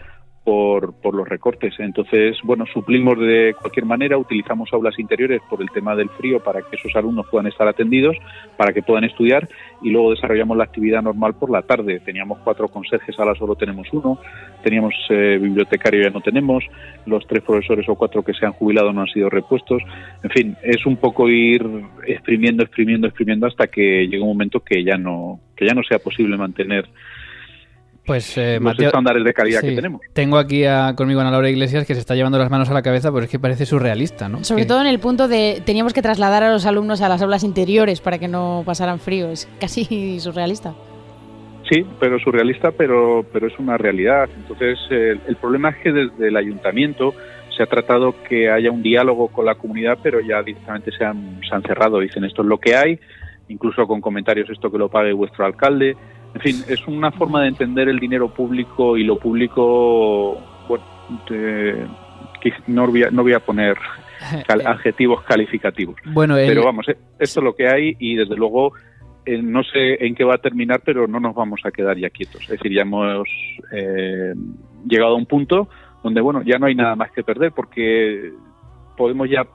por, 0.49 0.95
por, 0.95 1.15
los 1.15 1.29
recortes. 1.29 1.75
Entonces, 1.79 2.39
bueno, 2.43 2.65
suplimos 2.73 3.19
de 3.19 3.55
cualquier 3.61 3.85
manera, 3.85 4.17
utilizamos 4.17 4.73
aulas 4.73 4.99
interiores 4.99 5.43
por 5.51 5.61
el 5.61 5.69
tema 5.69 5.95
del 5.95 6.09
frío 6.09 6.41
para 6.43 6.63
que 6.63 6.77
esos 6.77 6.97
alumnos 6.97 7.27
puedan 7.31 7.49
estar 7.49 7.69
atendidos, 7.69 8.17
para 8.57 8.73
que 8.73 8.81
puedan 8.81 9.05
estudiar 9.05 9.47
y 9.83 9.91
luego 9.91 10.13
desarrollamos 10.13 10.57
la 10.57 10.65
actividad 10.65 11.03
normal 11.03 11.35
por 11.35 11.51
la 11.51 11.61
tarde. 11.61 12.01
Teníamos 12.01 12.39
cuatro 12.39 12.69
conserjes, 12.69 13.19
ahora 13.19 13.35
solo 13.35 13.57
tenemos 13.57 13.89
uno, 13.93 14.21
teníamos 14.63 14.95
eh, 15.11 15.39
bibliotecario, 15.39 16.03
ya 16.03 16.09
no 16.09 16.23
tenemos, 16.23 16.65
los 17.05 17.27
tres 17.27 17.43
profesores 17.43 17.87
o 17.87 17.95
cuatro 17.95 18.23
que 18.23 18.33
se 18.33 18.47
han 18.47 18.53
jubilado 18.53 18.91
no 18.95 19.03
han 19.03 19.09
sido 19.09 19.29
repuestos. 19.29 19.83
En 20.23 20.31
fin, 20.31 20.57
es 20.63 20.87
un 20.87 20.97
poco 20.97 21.29
ir 21.29 21.63
exprimiendo, 22.07 22.63
exprimiendo, 22.63 23.07
exprimiendo 23.07 23.47
hasta 23.47 23.67
que 23.67 24.07
llegue 24.07 24.23
un 24.23 24.29
momento 24.29 24.61
que 24.61 24.83
ya 24.83 24.97
no, 24.97 25.41
que 25.55 25.67
ya 25.67 25.75
no 25.75 25.83
sea 25.83 25.99
posible 25.99 26.39
mantener 26.39 26.87
pues, 28.09 28.39
eh, 28.39 28.59
los 28.59 28.79
estándares 28.79 29.23
de 29.23 29.35
calidad 29.35 29.61
que 29.61 29.73
tenemos. 29.73 30.01
Tengo 30.15 30.39
aquí 30.39 30.65
a, 30.65 30.95
conmigo 30.97 31.21
a 31.21 31.23
Ana 31.25 31.31
Laura 31.31 31.51
Iglesias 31.51 31.87
que 31.87 31.93
se 31.93 32.01
está 32.01 32.15
llevando 32.15 32.39
las 32.39 32.51
manos 32.51 32.71
a 32.71 32.75
la 32.75 32.81
cabeza, 32.81 33.13
pero 33.13 33.25
es 33.25 33.31
que 33.31 33.39
parece 33.39 33.67
surrealista, 33.67 34.31
¿no? 34.31 34.43
Sobre 34.45 34.65
todo 34.65 34.81
en 34.81 34.87
el 34.87 34.99
punto 34.99 35.29
de 35.29 35.63
teníamos 35.65 35.93
que 35.93 36.01
trasladar 36.01 36.43
a 36.43 36.51
los 36.51 36.65
alumnos 36.65 37.03
a 37.03 37.11
las 37.11 37.21
aulas 37.21 37.45
interiores 37.45 38.01
para 38.01 38.19
que 38.19 38.27
no 38.27 38.63
pasaran 38.65 38.99
frío. 38.99 39.29
Es 39.29 39.47
casi 39.61 40.19
surrealista. 40.21 40.75
Sí, 41.71 41.85
pero 42.01 42.19
surrealista, 42.19 42.73
pero, 42.73 43.27
pero 43.31 43.47
es 43.47 43.59
una 43.59 43.77
realidad. 43.77 44.27
Entonces, 44.39 44.79
eh, 44.91 45.19
el 45.29 45.37
problema 45.37 45.69
es 45.69 45.77
que 45.77 45.93
desde 45.93 46.29
el 46.29 46.37
ayuntamiento 46.39 47.13
se 47.55 47.63
ha 47.63 47.67
tratado 47.67 48.15
que 48.27 48.51
haya 48.51 48.71
un 48.71 48.83
diálogo 48.83 49.29
con 49.29 49.45
la 49.45 49.57
comunidad, 49.57 49.99
pero 50.03 50.21
ya 50.21 50.43
directamente 50.43 50.93
se 50.93 51.05
han, 51.05 51.41
se 51.47 51.55
han 51.55 51.63
cerrado. 51.63 52.01
Dicen 52.01 52.25
esto 52.25 52.41
es 52.41 52.49
lo 52.49 52.57
que 52.57 52.75
hay, 52.75 52.99
incluso 53.49 53.87
con 53.87 54.01
comentarios 54.01 54.49
esto 54.49 54.73
que 54.73 54.79
lo 54.79 54.89
pague 54.89 55.13
vuestro 55.13 55.45
alcalde. 55.45 55.95
En 56.35 56.41
fin, 56.41 56.65
es 56.69 56.87
una 56.87 57.11
forma 57.11 57.43
de 57.43 57.49
entender 57.49 57.89
el 57.89 57.99
dinero 57.99 58.29
público 58.29 58.97
y 58.97 59.05
lo 59.05 59.19
público, 59.19 60.41
bueno, 60.69 60.85
que 61.27 62.53
no 62.67 62.87
voy 62.87 63.03
a, 63.03 63.11
no 63.11 63.23
voy 63.23 63.33
a 63.33 63.41
poner 63.41 63.77
adjetivos 64.65 65.23
calificativos. 65.25 65.97
Bueno, 66.05 66.35
pero 66.35 66.65
vamos, 66.65 66.89
eh, 66.89 66.97
esto 67.19 67.41
es 67.41 67.45
lo 67.45 67.55
que 67.55 67.69
hay 67.69 67.97
y 67.99 68.17
desde 68.17 68.37
luego 68.37 68.73
eh, 69.25 69.43
no 69.43 69.63
sé 69.63 70.05
en 70.07 70.15
qué 70.15 70.25
va 70.25 70.37
a 70.37 70.39
terminar, 70.39 70.81
pero 70.85 71.07
no 71.07 71.21
nos 71.21 71.35
vamos 71.35 71.61
a 71.65 71.71
quedar 71.71 71.99
ya 71.99 72.11
quietos. 72.11 72.43
Es 72.43 72.49
decir, 72.49 72.73
ya 72.73 72.83
hemos 72.83 73.29
eh, 73.73 74.35
llegado 74.87 75.13
a 75.13 75.17
un 75.17 75.27
punto 75.27 75.69
donde, 76.03 76.21
bueno, 76.21 76.43
ya 76.43 76.59
no 76.59 76.67
hay 76.67 76.75
nada 76.75 76.97
más 76.97 77.11
que 77.13 77.23
perder 77.23 77.53
porque 77.53 78.33
podemos 78.97 79.29
ya, 79.29 79.47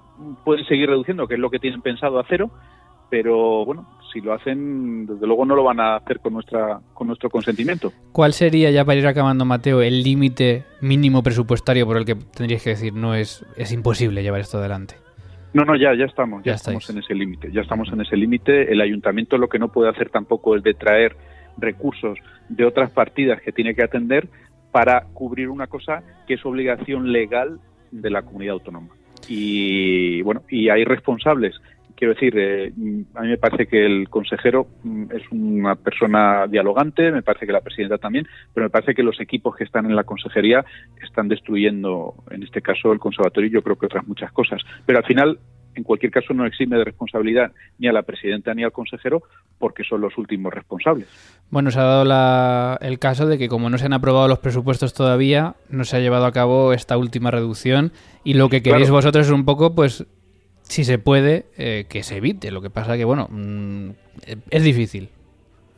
pueden 0.43 0.65
seguir 0.65 0.89
reduciendo, 0.89 1.27
que 1.27 1.35
es 1.35 1.39
lo 1.39 1.49
que 1.49 1.59
tienen 1.59 1.81
pensado 1.81 2.19
a 2.19 2.25
cero, 2.29 2.51
pero 3.13 3.63
bueno, 3.63 3.85
si 4.11 4.21
lo 4.21 4.33
hacen, 4.33 5.05
desde 5.05 5.27
luego 5.27 5.45
no 5.45 5.55
lo 5.55 5.63
van 5.63 5.79
a 5.79 5.97
hacer 5.97 6.19
con 6.19 6.33
nuestra 6.33 6.79
con 6.95 7.05
nuestro 7.05 7.29
consentimiento. 7.29 7.93
¿Cuál 8.11 8.33
sería 8.33 8.71
ya 8.71 8.83
para 8.83 8.97
ir 8.97 9.05
acabando, 9.05 9.45
Mateo, 9.45 9.83
el 9.83 10.01
límite 10.01 10.63
mínimo 10.81 11.21
presupuestario 11.21 11.85
por 11.85 11.97
el 11.97 12.05
que 12.05 12.15
tendrías 12.15 12.63
que 12.63 12.71
decir 12.71 12.91
no 12.95 13.13
es 13.13 13.45
es 13.55 13.71
imposible 13.71 14.23
llevar 14.23 14.39
esto 14.39 14.57
adelante? 14.57 14.95
No, 15.53 15.63
no, 15.63 15.75
ya, 15.75 15.93
ya 15.93 16.05
estamos, 16.05 16.43
ya, 16.43 16.53
estamos 16.55 16.89
en 16.89 16.97
ese 16.97 17.13
límite, 17.13 17.51
ya 17.51 17.61
estamos 17.61 17.87
en 17.93 18.01
ese 18.01 18.17
límite. 18.17 18.71
El 18.71 18.81
ayuntamiento 18.81 19.37
lo 19.37 19.47
que 19.47 19.59
no 19.59 19.67
puede 19.67 19.91
hacer 19.91 20.09
tampoco 20.09 20.55
es 20.55 20.63
de 20.63 20.73
traer 20.73 21.15
recursos 21.59 22.17
de 22.49 22.65
otras 22.65 22.89
partidas 22.89 23.43
que 23.43 23.51
tiene 23.51 23.75
que 23.75 23.83
atender 23.83 24.27
para 24.71 25.03
cubrir 25.13 25.49
una 25.49 25.67
cosa 25.67 26.01
que 26.25 26.33
es 26.33 26.43
obligación 26.47 27.11
legal 27.11 27.59
de 27.91 28.09
la 28.09 28.23
comunidad 28.23 28.53
autónoma. 28.53 28.87
Y 29.27 30.23
bueno, 30.23 30.41
y 30.49 30.69
hay 30.69 30.83
responsables 30.83 31.53
quiero 31.95 32.13
decir, 32.13 32.33
eh, 32.37 32.71
a 33.15 33.21
mí 33.21 33.27
me 33.29 33.37
parece 33.37 33.67
que 33.67 33.85
el 33.85 34.09
consejero 34.09 34.67
mm, 34.83 35.05
es 35.11 35.23
una 35.31 35.75
persona 35.75 36.47
dialogante, 36.47 37.11
me 37.11 37.21
parece 37.21 37.45
que 37.45 37.51
la 37.51 37.61
presidenta 37.61 37.97
también, 37.97 38.27
pero 38.53 38.65
me 38.65 38.69
parece 38.69 38.93
que 38.93 39.03
los 39.03 39.19
equipos 39.19 39.55
que 39.55 39.63
están 39.63 39.85
en 39.85 39.95
la 39.95 40.03
consejería 40.03 40.65
están 41.01 41.27
destruyendo, 41.27 42.15
en 42.31 42.43
este 42.43 42.61
caso, 42.61 42.91
el 42.91 42.99
conservatorio 42.99 43.49
y 43.49 43.53
yo 43.53 43.61
creo 43.61 43.77
que 43.77 43.85
otras 43.85 44.07
muchas 44.07 44.31
cosas. 44.31 44.61
Pero 44.85 44.99
al 44.99 45.05
final, 45.05 45.39
en 45.75 45.83
cualquier 45.83 46.11
caso, 46.11 46.33
no 46.33 46.45
exime 46.45 46.77
de 46.77 46.83
responsabilidad 46.83 47.51
ni 47.79 47.87
a 47.87 47.93
la 47.93 48.03
presidenta 48.03 48.53
ni 48.53 48.63
al 48.63 48.71
consejero 48.71 49.23
porque 49.57 49.83
son 49.83 50.01
los 50.01 50.17
últimos 50.17 50.53
responsables. 50.53 51.07
Bueno, 51.49 51.71
se 51.71 51.79
ha 51.79 51.83
dado 51.83 52.77
el 52.81 52.99
caso 52.99 53.27
de 53.27 53.37
que 53.37 53.47
como 53.47 53.69
no 53.69 53.77
se 53.77 53.85
han 53.85 53.93
aprobado 53.93 54.27
los 54.27 54.39
presupuestos 54.39 54.93
todavía, 54.93 55.55
no 55.69 55.83
se 55.83 55.97
ha 55.97 55.99
llevado 55.99 56.25
a 56.25 56.31
cabo 56.31 56.73
esta 56.73 56.97
última 56.97 57.31
reducción 57.31 57.91
y 58.23 58.33
lo 58.33 58.49
que 58.49 58.61
queréis 58.61 58.89
vosotros 58.89 59.27
es 59.27 59.31
un 59.31 59.45
poco, 59.45 59.75
pues, 59.75 60.05
si 60.63 60.83
se 60.83 60.97
puede, 60.97 61.45
eh, 61.57 61.85
que 61.89 62.03
se 62.03 62.17
evite. 62.17 62.51
Lo 62.51 62.61
que 62.61 62.69
pasa 62.69 62.97
que, 62.97 63.05
bueno, 63.05 63.27
mm, 63.29 63.89
es 64.49 64.63
difícil. 64.63 65.09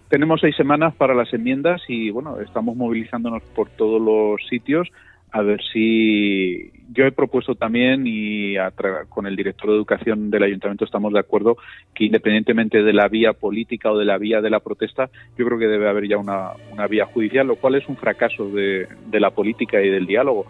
Tenemos 0.09 0.39
seis 0.41 0.55
semanas 0.55 0.95
para 0.95 1.13
las 1.13 1.33
enmiendas 1.33 1.81
y, 1.87 2.09
bueno, 2.09 2.39
estamos 2.39 2.75
movilizándonos 2.75 3.43
por 3.55 3.69
todos 3.69 4.01
los 4.01 4.47
sitios 4.47 4.89
a 5.35 5.41
ver 5.41 5.61
si 5.73 6.71
yo 6.93 7.05
he 7.05 7.11
propuesto 7.11 7.55
también 7.55 8.03
y 8.05 8.55
con 9.09 9.27
el 9.27 9.35
director 9.35 9.69
de 9.69 9.75
educación 9.75 10.31
del 10.31 10.43
ayuntamiento 10.43 10.85
estamos 10.85 11.11
de 11.11 11.19
acuerdo 11.19 11.57
que 11.93 12.05
independientemente 12.05 12.83
de 12.83 12.93
la 12.93 13.09
vía 13.09 13.33
política 13.33 13.91
o 13.91 13.97
de 13.97 14.05
la 14.05 14.17
vía 14.17 14.39
de 14.39 14.49
la 14.49 14.61
protesta, 14.61 15.09
yo 15.37 15.45
creo 15.45 15.59
que 15.59 15.67
debe 15.67 15.89
haber 15.89 16.07
ya 16.07 16.17
una, 16.17 16.51
una 16.71 16.87
vía 16.87 17.05
judicial, 17.05 17.47
lo 17.47 17.57
cual 17.57 17.75
es 17.75 17.85
un 17.89 17.97
fracaso 17.97 18.47
de, 18.47 18.87
de 19.07 19.19
la 19.19 19.31
política 19.31 19.81
y 19.81 19.89
del 19.89 20.05
diálogo. 20.05 20.45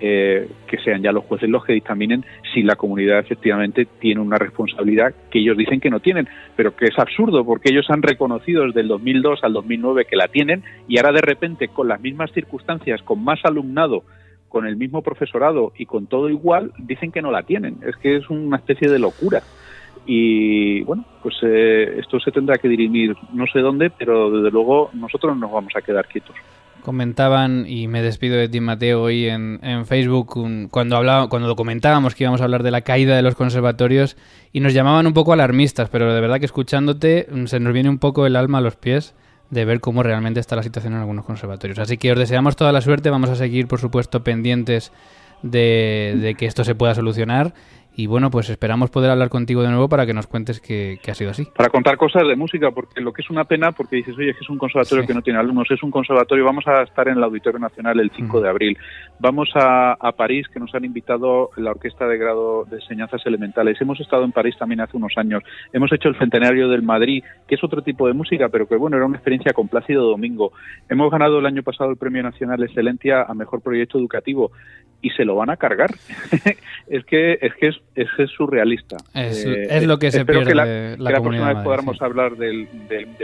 Eh, 0.00 0.48
que 0.68 0.78
sean 0.78 1.02
ya 1.02 1.10
los 1.10 1.24
jueces 1.24 1.50
los 1.50 1.64
que 1.64 1.72
dictaminen 1.72 2.24
si 2.54 2.62
la 2.62 2.76
comunidad 2.76 3.18
efectivamente 3.18 3.84
tiene 3.98 4.20
una 4.20 4.36
responsabilidad 4.36 5.12
que 5.28 5.40
ellos 5.40 5.56
dicen 5.56 5.80
que 5.80 5.90
no 5.90 5.98
tienen, 5.98 6.28
pero 6.54 6.76
que 6.76 6.84
es 6.84 6.96
absurdo 6.96 7.44
porque 7.44 7.70
ellos 7.72 7.90
han 7.90 8.02
reconocido 8.02 8.64
desde 8.64 8.82
el 8.82 8.88
2002 8.88 9.40
al 9.42 9.54
2009 9.54 10.04
que 10.04 10.14
la 10.14 10.28
tienen 10.28 10.62
y 10.86 10.98
ahora 10.98 11.10
de 11.14 11.22
repente 11.22 11.66
con 11.66 11.88
las 11.88 12.00
mismas 12.00 12.30
circunstancias, 12.30 13.02
con 13.02 13.24
más 13.24 13.40
alumnado, 13.42 14.04
con 14.48 14.68
el 14.68 14.76
mismo 14.76 15.02
profesorado 15.02 15.72
y 15.76 15.86
con 15.86 16.06
todo 16.06 16.28
igual, 16.28 16.72
dicen 16.78 17.10
que 17.10 17.22
no 17.22 17.32
la 17.32 17.42
tienen. 17.42 17.78
Es 17.84 17.96
que 17.96 18.16
es 18.16 18.30
una 18.30 18.58
especie 18.58 18.88
de 18.88 19.00
locura. 19.00 19.42
Y 20.06 20.82
bueno, 20.82 21.04
pues 21.24 21.34
eh, 21.42 21.96
esto 21.98 22.20
se 22.20 22.30
tendrá 22.30 22.56
que 22.58 22.68
dirimir 22.68 23.16
no 23.32 23.46
sé 23.46 23.58
dónde, 23.58 23.90
pero 23.90 24.30
desde 24.30 24.52
luego 24.52 24.90
nosotros 24.94 25.34
no 25.34 25.40
nos 25.40 25.52
vamos 25.52 25.72
a 25.74 25.82
quedar 25.82 26.06
quietos 26.06 26.36
comentaban, 26.88 27.66
y 27.68 27.86
me 27.86 28.00
despido 28.00 28.38
de 28.38 28.48
ti, 28.48 28.60
Mateo, 28.60 29.02
hoy 29.02 29.28
en, 29.28 29.60
en 29.62 29.84
Facebook, 29.84 30.70
cuando, 30.70 30.96
hablaba, 30.96 31.28
cuando 31.28 31.54
comentábamos 31.54 32.14
que 32.14 32.24
íbamos 32.24 32.40
a 32.40 32.44
hablar 32.44 32.62
de 32.62 32.70
la 32.70 32.80
caída 32.80 33.14
de 33.14 33.20
los 33.20 33.34
conservatorios, 33.34 34.16
y 34.54 34.60
nos 34.60 34.72
llamaban 34.72 35.06
un 35.06 35.12
poco 35.12 35.34
alarmistas, 35.34 35.90
pero 35.90 36.14
de 36.14 36.18
verdad 36.22 36.38
que 36.38 36.46
escuchándote 36.46 37.28
mm, 37.30 37.44
se 37.44 37.60
nos 37.60 37.74
viene 37.74 37.90
un 37.90 37.98
poco 37.98 38.24
el 38.24 38.36
alma 38.36 38.56
a 38.56 38.60
los 38.62 38.76
pies 38.76 39.14
de 39.50 39.66
ver 39.66 39.80
cómo 39.80 40.02
realmente 40.02 40.40
está 40.40 40.56
la 40.56 40.62
situación 40.62 40.94
en 40.94 41.00
algunos 41.00 41.26
conservatorios. 41.26 41.78
Así 41.78 41.98
que 41.98 42.10
os 42.10 42.18
deseamos 42.18 42.56
toda 42.56 42.72
la 42.72 42.80
suerte, 42.80 43.10
vamos 43.10 43.28
a 43.28 43.36
seguir, 43.36 43.68
por 43.68 43.80
supuesto, 43.80 44.24
pendientes 44.24 44.90
de, 45.42 46.16
de 46.18 46.36
que 46.36 46.46
esto 46.46 46.64
se 46.64 46.74
pueda 46.74 46.94
solucionar 46.94 47.52
y 47.98 48.06
bueno, 48.06 48.30
pues 48.30 48.48
esperamos 48.48 48.90
poder 48.90 49.10
hablar 49.10 49.28
contigo 49.28 49.60
de 49.60 49.70
nuevo 49.70 49.88
para 49.88 50.06
que 50.06 50.14
nos 50.14 50.28
cuentes 50.28 50.60
que, 50.60 51.00
ha 51.08 51.14
sido 51.14 51.32
así. 51.32 51.48
Para 51.56 51.68
contar 51.68 51.96
cosas 51.96 52.22
de 52.28 52.36
música, 52.36 52.70
porque 52.70 53.00
lo 53.00 53.12
que 53.12 53.22
es 53.22 53.28
una 53.28 53.42
pena, 53.42 53.72
porque 53.72 53.96
dices, 53.96 54.16
oye, 54.16 54.30
es 54.30 54.36
que 54.36 54.44
es 54.44 54.50
un 54.50 54.56
conservatorio 54.56 55.04
que 55.04 55.14
no 55.14 55.20
tiene 55.20 55.40
alumnos, 55.40 55.68
es 55.68 55.82
un 55.82 55.90
conservatorio, 55.90 56.44
vamos 56.44 56.64
a 56.68 56.84
estar 56.84 57.08
en 57.08 57.16
el 57.16 57.24
Auditorio 57.24 57.58
Nacional 57.58 57.98
el 57.98 58.12
5 58.14 58.40
de 58.40 58.48
abril, 58.48 58.78
vamos 59.18 59.50
a, 59.56 59.96
París, 60.16 60.46
que 60.46 60.60
nos 60.60 60.72
han 60.76 60.84
invitado 60.84 61.50
la 61.56 61.72
Orquesta 61.72 62.06
de 62.06 62.18
Grado 62.18 62.66
de 62.66 62.76
Enseñanzas 62.76 63.20
Elementales, 63.26 63.80
hemos 63.80 63.98
estado 63.98 64.22
en 64.22 64.30
París 64.30 64.54
también 64.56 64.80
hace 64.80 64.96
unos 64.96 65.14
años, 65.16 65.42
hemos 65.72 65.92
hecho 65.92 66.08
el 66.08 66.18
Centenario 66.18 66.68
del 66.68 66.82
Madrid, 66.82 67.24
que 67.48 67.56
es 67.56 67.64
otro 67.64 67.82
tipo 67.82 68.06
de 68.06 68.12
música, 68.12 68.48
pero 68.48 68.68
que 68.68 68.76
bueno, 68.76 68.96
era 68.96 69.06
una 69.06 69.16
experiencia 69.16 69.52
con 69.52 69.66
Plácido 69.66 70.08
Domingo. 70.08 70.52
Hemos 70.88 71.10
ganado 71.10 71.40
el 71.40 71.46
año 71.46 71.64
pasado 71.64 71.90
el 71.90 71.96
Premio 71.96 72.22
Nacional 72.22 72.58
de 72.58 72.66
Excelencia 72.66 73.22
a 73.22 73.34
Mejor 73.34 73.60
Proyecto 73.60 73.98
Educativo 73.98 74.52
y 75.00 75.10
se 75.10 75.24
lo 75.24 75.36
van 75.36 75.50
a 75.50 75.56
cargar. 75.56 75.90
es 76.88 77.04
que 77.04 77.38
es 77.40 77.54
que 77.54 77.68
es, 77.68 77.76
surrealista. 78.36 78.96
Es, 79.14 79.44
eh, 79.44 79.86
lo 79.86 79.98
que 79.98 80.10
se 80.10 80.24
pierde 80.24 80.46
que 80.46 80.54
la, 80.54 80.64
que 80.64 80.96
la 80.98 81.20
próxima 81.20 81.52
vez 81.54 81.64
podamos 81.64 82.00
hablar 82.02 82.36
de, 82.36 82.66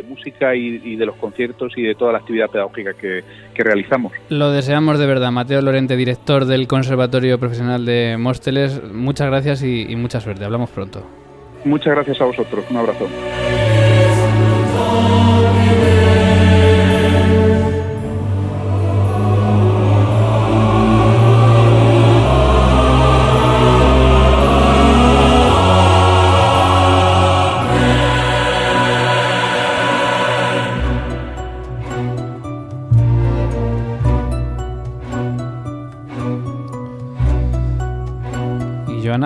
música 0.09 0.55
y, 0.55 0.97
de 0.97 1.07
los 1.07 1.17
conciertos 1.17 1.73
y 1.77 1.83
de 1.83 1.95
toda 1.95 2.13
la 2.13 2.19
actividad 2.19 2.49
pedagógica 2.51 2.95
que, 2.95 3.23
que, 3.55 3.63
realizamos. 3.63 4.13
Lo 4.29 4.51
deseamos 4.51 4.99
de 4.99 5.07
verdad. 5.07 5.31
Mateo 5.31 5.61
Lorente, 5.63 5.97
director 5.97 6.45
del 6.45 6.67
Conservatorio 6.67 7.39
Profesional 7.39 7.85
de 7.85 8.17
Mósteles, 8.19 8.83
muchas 8.93 9.29
gracias 9.29 9.63
y, 9.63 9.87
y 9.89 9.97
mucha 9.97 10.21
suerte. 10.21 10.45
Hablamos 10.45 10.71
pronto. 10.71 11.05
Muchas 11.65 11.95
gracias 11.95 12.21
a 12.21 12.25
vosotros. 12.25 12.65
Un 12.71 12.77
abrazo. 12.77 13.09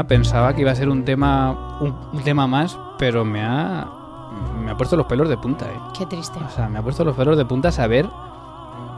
Pensaba 0.07 0.55
que 0.55 0.63
iba 0.63 0.71
a 0.71 0.75
ser 0.75 0.89
un 0.89 1.05
tema, 1.05 1.79
un, 1.81 2.23
tema 2.23 2.47
más, 2.47 2.79
pero 2.99 3.25
me 3.25 3.43
ha, 3.43 3.87
me 4.65 4.71
ha 4.71 4.77
puesto 4.77 4.97
los 4.97 5.07
pelos 5.07 5.29
de 5.29 5.37
punta. 5.37 5.67
¿eh? 5.67 5.79
Qué 5.97 6.07
triste. 6.07 6.39
O 6.45 6.51
sea, 6.51 6.69
me 6.69 6.79
ha 6.79 6.83
puesto 6.83 7.05
los 7.05 7.17
pelos 7.17 7.37
de 7.37 7.45
punta 7.45 7.71
saber 7.71 8.07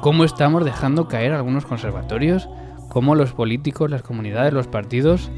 cómo 0.00 0.24
estamos 0.24 0.64
dejando 0.64 1.08
caer 1.08 1.32
algunos 1.32 1.66
conservatorios, 1.66 2.48
cómo 2.88 3.14
los 3.14 3.32
políticos, 3.32 3.90
las 3.90 4.02
comunidades, 4.02 4.52
los 4.52 4.66
partidos 4.66 5.30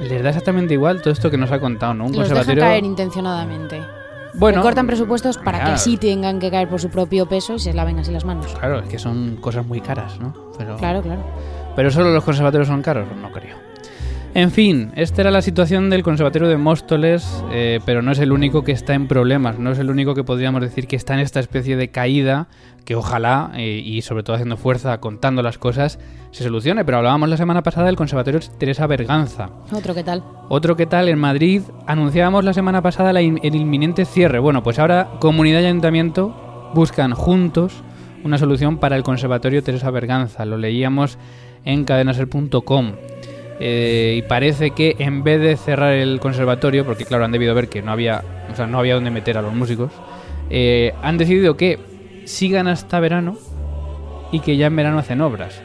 les 0.00 0.22
da 0.22 0.30
exactamente 0.30 0.74
igual 0.74 1.00
todo 1.00 1.12
esto 1.12 1.30
que 1.30 1.38
nos 1.38 1.52
ha 1.52 1.60
contado, 1.60 1.94
¿no? 1.94 2.06
Un 2.06 2.14
conservatorio 2.14 2.62
caer 2.62 2.84
intencionadamente. 2.84 3.80
Bueno, 4.36 4.62
cortan 4.62 4.86
presupuestos 4.86 5.38
para 5.38 5.64
que 5.64 5.78
sí 5.78 5.96
tengan 5.96 6.40
que 6.40 6.50
caer 6.50 6.68
por 6.68 6.80
su 6.80 6.90
propio 6.90 7.26
peso 7.26 7.54
y 7.54 7.58
se 7.60 7.72
laven 7.72 8.00
así 8.00 8.10
las 8.10 8.24
manos. 8.24 8.46
Claro, 8.58 8.80
es 8.80 8.88
que 8.88 8.98
son 8.98 9.36
cosas 9.36 9.64
muy 9.64 9.80
caras, 9.80 10.18
¿no? 10.18 10.34
Pero, 10.58 10.76
claro, 10.76 11.02
claro. 11.02 11.22
Pero 11.76 11.90
solo 11.90 12.10
los 12.10 12.24
conservatorios 12.24 12.66
son 12.66 12.82
caros, 12.82 13.06
no 13.20 13.30
creo. 13.30 13.56
En 14.36 14.50
fin, 14.50 14.90
esta 14.96 15.22
era 15.22 15.30
la 15.30 15.42
situación 15.42 15.90
del 15.90 16.02
Conservatorio 16.02 16.48
de 16.48 16.56
Móstoles, 16.56 17.44
eh, 17.52 17.78
pero 17.86 18.02
no 18.02 18.10
es 18.10 18.18
el 18.18 18.32
único 18.32 18.64
que 18.64 18.72
está 18.72 18.92
en 18.94 19.06
problemas, 19.06 19.60
no 19.60 19.70
es 19.70 19.78
el 19.78 19.90
único 19.90 20.16
que 20.16 20.24
podríamos 20.24 20.60
decir 20.60 20.88
que 20.88 20.96
está 20.96 21.14
en 21.14 21.20
esta 21.20 21.38
especie 21.38 21.76
de 21.76 21.92
caída, 21.92 22.48
que 22.84 22.96
ojalá, 22.96 23.52
eh, 23.54 23.80
y 23.84 24.02
sobre 24.02 24.24
todo 24.24 24.34
haciendo 24.34 24.56
fuerza, 24.56 24.98
contando 24.98 25.40
las 25.40 25.56
cosas, 25.56 26.00
se 26.32 26.42
solucione. 26.42 26.84
Pero 26.84 26.98
hablábamos 26.98 27.28
la 27.28 27.36
semana 27.36 27.62
pasada 27.62 27.86
del 27.86 27.94
Conservatorio 27.94 28.40
Teresa 28.58 28.88
Berganza. 28.88 29.50
Otro 29.70 29.94
que 29.94 30.02
tal. 30.02 30.24
Otro 30.48 30.74
que 30.74 30.86
tal, 30.86 31.08
en 31.08 31.20
Madrid 31.20 31.62
anunciábamos 31.86 32.44
la 32.44 32.54
semana 32.54 32.82
pasada 32.82 33.12
el 33.12 33.54
inminente 33.54 34.04
cierre. 34.04 34.40
Bueno, 34.40 34.64
pues 34.64 34.80
ahora 34.80 35.10
comunidad 35.20 35.60
y 35.60 35.66
ayuntamiento 35.66 36.72
buscan 36.74 37.12
juntos 37.12 37.84
una 38.24 38.38
solución 38.38 38.78
para 38.78 38.96
el 38.96 39.04
Conservatorio 39.04 39.62
Teresa 39.62 39.92
Berganza. 39.92 40.44
Lo 40.44 40.58
leíamos 40.58 41.18
en 41.64 41.84
cadenaser.com. 41.84 42.94
Eh, 43.60 44.16
y 44.18 44.22
parece 44.22 44.72
que 44.72 44.96
en 44.98 45.22
vez 45.22 45.40
de 45.40 45.56
cerrar 45.56 45.92
el 45.92 46.18
conservatorio, 46.20 46.84
porque 46.84 47.04
claro, 47.04 47.24
han 47.24 47.32
debido 47.32 47.54
ver 47.54 47.68
que 47.68 47.82
no 47.82 47.92
había, 47.92 48.22
o 48.50 48.56
sea, 48.56 48.66
no 48.66 48.78
había 48.78 48.94
dónde 48.94 49.10
meter 49.10 49.38
a 49.38 49.42
los 49.42 49.54
músicos, 49.54 49.92
eh, 50.50 50.92
han 51.02 51.18
decidido 51.18 51.56
que 51.56 51.78
sigan 52.24 52.66
hasta 52.66 53.00
verano 53.00 53.36
y 54.32 54.40
que 54.40 54.56
ya 54.56 54.66
en 54.66 54.76
verano 54.76 54.98
hacen 54.98 55.20
obras. 55.20 55.60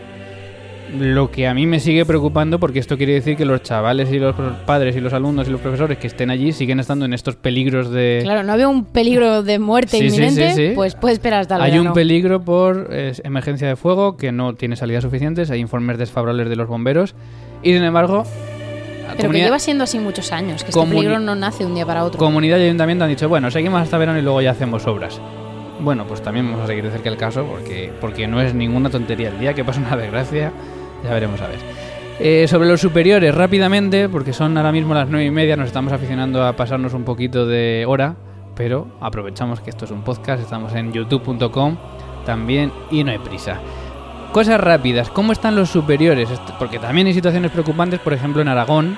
Lo 0.98 1.30
que 1.30 1.48
a 1.48 1.54
mí 1.54 1.68
me 1.68 1.80
sigue 1.80 2.06
preocupando 2.06 2.60
porque 2.60 2.80
esto 2.80 2.98
quiere 2.98 3.14
decir 3.14 3.36
que 3.38 3.46
los 3.46 3.62
chavales 3.62 4.12
y 4.12 4.18
los 4.18 4.36
padres 4.66 4.96
y 4.96 5.00
los 5.00 5.14
alumnos 5.14 5.48
y 5.48 5.52
los 5.52 5.62
profesores 5.62 5.98
que 5.98 6.08
estén 6.08 6.32
allí 6.32 6.52
siguen 6.52 6.80
estando 6.80 7.06
en 7.06 7.14
estos 7.14 7.36
peligros 7.36 7.92
de... 7.92 8.22
Claro, 8.24 8.44
no 8.44 8.54
había 8.54 8.68
un 8.68 8.86
peligro 8.86 9.44
de 9.44 9.60
muerte 9.60 9.98
inminente, 9.98 10.74
pues 10.76 10.96
puede 10.96 11.14
esperar 11.14 11.42
hasta 11.42 11.58
el 11.58 11.62
Hay 11.62 11.78
un 11.78 11.94
peligro 11.94 12.42
por 12.42 12.88
eh, 12.92 13.14
emergencia 13.24 13.68
de 13.68 13.76
fuego 13.76 14.18
que 14.18 14.32
no 14.32 14.56
tiene 14.56 14.76
salidas 14.76 15.04
suficientes, 15.04 15.52
hay 15.52 15.60
informes 15.60 15.98
desfavorables 15.98 16.50
de 16.50 16.56
los 16.56 16.68
bomberos 16.68 17.16
y 17.62 17.74
sin 17.74 17.84
embargo... 17.84 18.24
Pero 19.18 19.32
que 19.32 19.40
lleva 19.40 19.60
siendo 19.60 19.84
así 19.84 20.00
muchos 20.00 20.32
años, 20.32 20.64
que 20.64 20.70
este 20.70 20.86
peligro 20.86 21.20
no 21.20 21.36
nace 21.36 21.64
de 21.64 21.66
un 21.66 21.76
día 21.76 21.86
para 21.86 22.04
otro. 22.06 22.18
Comunidad 22.18 22.58
y 22.60 22.64
ayuntamiento 22.64 23.04
han 23.04 23.10
dicho, 23.10 23.28
bueno, 23.28 23.52
seguimos 23.52 23.82
hasta 23.82 23.98
verano 23.98 24.18
y 24.18 24.22
luego 24.22 24.42
ya 24.42 24.52
hacemos 24.52 24.88
obras. 24.88 25.20
Bueno, 25.82 26.06
pues 26.06 26.22
también 26.22 26.46
vamos 26.46 26.64
a 26.64 26.68
seguir 26.68 26.84
de 26.84 26.92
cerca 26.92 27.10
el 27.10 27.18
caso 27.18 27.46
porque, 27.46 27.92
porque 28.02 28.28
no 28.28 28.42
es 28.42 28.54
ninguna 28.54 28.90
tontería. 28.90 29.30
El 29.30 29.40
día 29.40 29.54
que 29.54 29.64
pasa 29.64 29.80
una 29.80 29.96
desgracia, 29.96 30.52
ya 31.04 31.14
veremos 31.14 31.42
a 31.42 31.48
ver. 31.48 31.60
Eh, 32.20 32.48
sobre 32.50 32.68
los 32.68 32.82
superiores, 32.82 33.34
rápidamente, 33.34 34.10
porque 34.10 34.34
son 34.34 34.58
ahora 34.58 34.74
mismo 34.74 34.94
las 34.94 35.08
nueve 35.08 35.26
y 35.26 35.32
media, 35.32 35.56
nos 35.56 35.68
estamos 35.68 35.94
aficionando 35.94 36.46
a 36.46 36.54
pasarnos 36.54 36.94
un 36.94 37.06
poquito 37.06 37.48
de 37.48 37.86
hora, 37.88 38.18
pero 38.56 38.88
aprovechamos 39.00 39.62
que 39.62 39.70
esto 39.70 39.86
es 39.86 39.92
un 39.92 40.04
podcast, 40.04 40.44
estamos 40.44 40.74
en 40.76 40.92
youtube.com 40.92 41.78
también 42.26 42.74
y 42.92 43.06
no 43.06 43.12
hay 43.12 43.20
prisa. 43.20 43.60
Cosas 44.34 44.60
rápidas, 44.60 45.10
¿cómo 45.10 45.32
están 45.32 45.56
los 45.56 45.70
superiores? 45.70 46.28
Porque 46.60 46.78
también 46.78 47.08
hay 47.08 47.14
situaciones 47.14 47.52
preocupantes, 47.52 48.02
por 48.02 48.14
ejemplo 48.14 48.42
en 48.42 48.50
Aragón, 48.50 48.98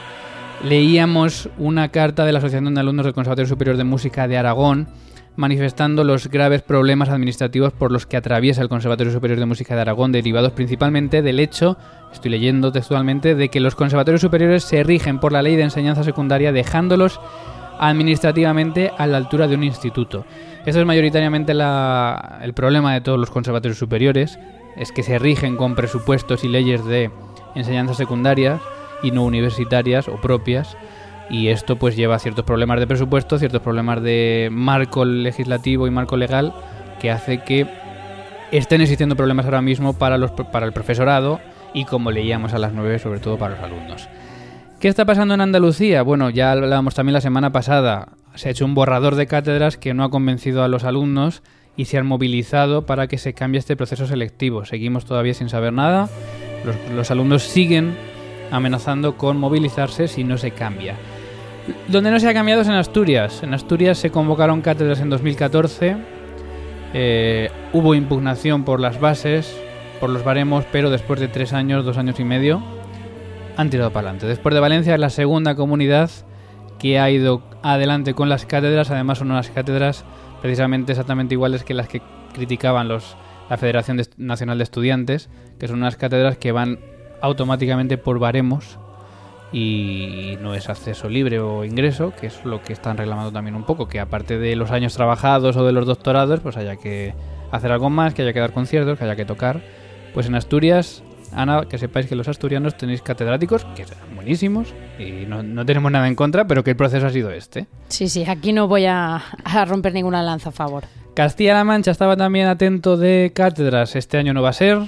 leíamos 0.63 1.47
una 1.57 1.89
carta 1.89 2.25
de 2.25 2.31
la 2.31 2.39
Asociación 2.39 2.73
de 2.73 2.79
Alumnos 2.79 3.05
del 3.05 3.13
Conservatorio 3.13 3.47
Superior 3.47 3.77
de 3.77 3.83
Música 3.83 4.27
de 4.27 4.37
Aragón, 4.37 4.87
manifestando 5.35 6.03
los 6.03 6.27
graves 6.27 6.61
problemas 6.61 7.09
administrativos 7.09 7.73
por 7.73 7.91
los 7.91 8.05
que 8.05 8.17
atraviesa 8.17 8.61
el 8.61 8.69
Conservatorio 8.69 9.13
Superior 9.13 9.39
de 9.39 9.45
Música 9.45 9.75
de 9.75 9.81
Aragón, 9.81 10.11
derivados 10.11 10.51
principalmente 10.51 11.21
del 11.21 11.39
hecho, 11.39 11.77
estoy 12.11 12.31
leyendo 12.31 12.71
textualmente, 12.71 13.35
de 13.35 13.49
que 13.49 13.59
los 13.59 13.75
conservatorios 13.75 14.21
superiores 14.21 14.63
se 14.63 14.83
rigen 14.83 15.19
por 15.19 15.31
la 15.31 15.41
ley 15.41 15.55
de 15.55 15.63
enseñanza 15.63 16.03
secundaria 16.03 16.51
dejándolos 16.51 17.19
administrativamente 17.79 18.91
a 18.97 19.07
la 19.07 19.17
altura 19.17 19.47
de 19.47 19.55
un 19.55 19.63
instituto. 19.63 20.25
Esto 20.65 20.79
es 20.79 20.85
mayoritariamente 20.85 21.53
el 21.53 22.53
problema 22.53 22.93
de 22.93 23.01
todos 23.01 23.17
los 23.17 23.31
conservatorios 23.31 23.79
superiores, 23.79 24.37
es 24.75 24.91
que 24.91 25.03
se 25.03 25.17
rigen 25.17 25.57
con 25.57 25.75
presupuestos 25.75 26.43
y 26.43 26.47
leyes 26.47 26.85
de 26.85 27.09
enseñanza 27.55 27.93
secundaria 27.93 28.59
y 29.01 29.11
no 29.11 29.23
universitarias 29.23 30.07
o 30.07 30.21
propias, 30.21 30.77
y 31.31 31.47
esto 31.47 31.77
pues 31.77 31.95
lleva 31.95 32.15
a 32.15 32.19
ciertos 32.19 32.43
problemas 32.43 32.79
de 32.79 32.87
presupuesto, 32.87 33.39
ciertos 33.39 33.61
problemas 33.61 34.03
de 34.03 34.49
marco 34.51 35.05
legislativo 35.05 35.87
y 35.87 35.91
marco 35.91 36.17
legal 36.17 36.53
que 36.99 37.09
hace 37.09 37.39
que 37.39 37.67
estén 38.51 38.81
existiendo 38.81 39.15
problemas 39.15 39.45
ahora 39.45 39.61
mismo 39.61 39.93
para, 39.93 40.17
los, 40.17 40.31
para 40.31 40.65
el 40.65 40.73
profesorado 40.73 41.39
y 41.73 41.85
como 41.85 42.11
leíamos 42.11 42.53
a 42.53 42.59
las 42.59 42.73
9 42.73 42.99
sobre 42.99 43.21
todo 43.21 43.37
para 43.37 43.55
los 43.55 43.63
alumnos. 43.63 44.09
¿Qué 44.81 44.89
está 44.89 45.05
pasando 45.05 45.33
en 45.33 45.41
Andalucía? 45.41 46.01
Bueno, 46.01 46.29
ya 46.29 46.51
hablábamos 46.51 46.95
también 46.95 47.13
la 47.13 47.21
semana 47.21 47.53
pasada, 47.53 48.09
se 48.35 48.49
ha 48.49 48.51
hecho 48.51 48.65
un 48.65 48.75
borrador 48.75 49.15
de 49.15 49.27
cátedras 49.27 49.77
que 49.77 49.93
no 49.93 50.03
ha 50.03 50.11
convencido 50.11 50.63
a 50.63 50.67
los 50.67 50.83
alumnos 50.83 51.43
y 51.77 51.85
se 51.85 51.97
han 51.97 52.07
movilizado 52.07 52.85
para 52.85 53.07
que 53.07 53.17
se 53.17 53.33
cambie 53.33 53.59
este 53.59 53.77
proceso 53.77 54.05
selectivo. 54.05 54.65
Seguimos 54.65 55.05
todavía 55.05 55.33
sin 55.33 55.47
saber 55.47 55.71
nada, 55.71 56.09
los, 56.65 56.75
los 56.93 57.09
alumnos 57.09 57.43
siguen 57.43 57.95
amenazando 58.51 59.15
con 59.15 59.37
movilizarse 59.37 60.09
si 60.09 60.25
no 60.25 60.37
se 60.37 60.51
cambia. 60.51 60.97
Donde 61.87 62.11
no 62.11 62.19
se 62.19 62.27
ha 62.27 62.33
cambiado 62.33 62.61
es 62.61 62.67
en 62.67 62.73
Asturias. 62.73 63.43
En 63.43 63.53
Asturias 63.53 63.97
se 63.97 64.09
convocaron 64.09 64.61
cátedras 64.61 64.99
en 64.99 65.09
2014. 65.09 65.97
Eh, 66.93 67.49
hubo 67.73 67.95
impugnación 67.95 68.63
por 68.63 68.79
las 68.79 68.99
bases, 68.99 69.55
por 69.99 70.09
los 70.09 70.23
baremos, 70.23 70.65
pero 70.71 70.89
después 70.89 71.19
de 71.19 71.27
tres 71.27 71.53
años, 71.53 71.85
dos 71.85 71.97
años 71.97 72.19
y 72.19 72.23
medio, 72.23 72.61
han 73.57 73.69
tirado 73.69 73.91
para 73.91 74.07
adelante. 74.07 74.27
Después 74.27 74.53
de 74.55 74.61
Valencia 74.61 74.93
es 74.93 74.99
la 74.99 75.09
segunda 75.09 75.55
comunidad 75.55 76.09
que 76.79 76.99
ha 76.99 77.09
ido 77.09 77.43
adelante 77.61 78.13
con 78.13 78.29
las 78.29 78.45
cátedras. 78.45 78.89
Además 78.91 79.19
son 79.19 79.31
unas 79.31 79.49
cátedras 79.49 80.03
precisamente 80.41 80.93
exactamente 80.93 81.35
iguales 81.35 81.63
que 81.63 81.73
las 81.73 81.87
que 81.87 82.01
criticaban 82.33 82.87
la 82.87 83.57
Federación 83.57 84.01
Nacional 84.17 84.57
de 84.57 84.63
Estudiantes, 84.63 85.29
que 85.59 85.67
son 85.67 85.77
unas 85.77 85.95
cátedras 85.95 86.37
que 86.37 86.51
van 86.51 86.79
automáticamente 87.21 87.97
por 87.97 88.19
baremos 88.19 88.79
y 89.53 90.37
no 90.41 90.55
es 90.55 90.69
acceso 90.69 91.09
libre 91.09 91.39
o 91.39 91.65
ingreso, 91.65 92.13
que 92.19 92.27
es 92.27 92.45
lo 92.45 92.61
que 92.61 92.73
están 92.73 92.97
reclamando 92.97 93.31
también 93.31 93.55
un 93.55 93.65
poco, 93.65 93.87
que 93.87 93.99
aparte 93.99 94.37
de 94.37 94.55
los 94.55 94.71
años 94.71 94.93
trabajados 94.93 95.57
o 95.57 95.65
de 95.65 95.73
los 95.73 95.85
doctorados, 95.85 96.39
pues 96.39 96.57
haya 96.57 96.77
que 96.77 97.13
hacer 97.51 97.71
algo 97.71 97.89
más, 97.89 98.13
que 98.13 98.21
haya 98.21 98.33
que 98.33 98.39
dar 98.39 98.53
conciertos, 98.53 98.97
que 98.97 99.03
haya 99.03 99.15
que 99.15 99.25
tocar. 99.25 99.61
Pues 100.13 100.27
en 100.27 100.35
Asturias, 100.35 101.03
Ana, 101.33 101.65
que 101.69 101.77
sepáis 101.77 102.07
que 102.07 102.15
los 102.15 102.27
asturianos 102.27 102.77
tenéis 102.77 103.01
catedráticos, 103.01 103.65
que 103.75 103.85
son 103.85 104.15
buenísimos, 104.15 104.73
y 104.97 105.25
no, 105.25 105.65
tenemos 105.65 105.91
nada 105.91 106.07
en 106.07 106.15
contra, 106.15 106.47
pero 106.47 106.63
que 106.63 106.71
el 106.71 106.77
proceso 106.77 107.07
ha 107.07 107.09
sido 107.09 107.31
este. 107.31 107.67
Sí, 107.89 108.07
sí, 108.07 108.23
aquí 108.25 108.53
no 108.53 108.67
voy 108.67 108.85
a, 108.85 109.21
romper 109.67 109.93
ninguna 109.93 110.23
lanza 110.23 110.49
a 110.49 110.53
favor. 110.53 110.85
Castilla-La 111.13 111.65
Mancha 111.65 111.91
estaba 111.91 112.15
también 112.15 112.47
atento 112.47 112.95
de 112.95 113.31
cátedras, 113.33 113.97
este 113.97 114.17
año 114.17 114.33
no 114.33 114.41
va 114.41 114.49
a 114.49 114.53
ser, 114.53 114.79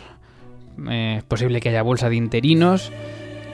eh, 0.89 1.15
es 1.17 1.23
posible 1.25 1.59
que 1.59 1.69
haya 1.69 1.81
bolsa 1.81 2.09
de 2.09 2.15
interinos, 2.15 2.91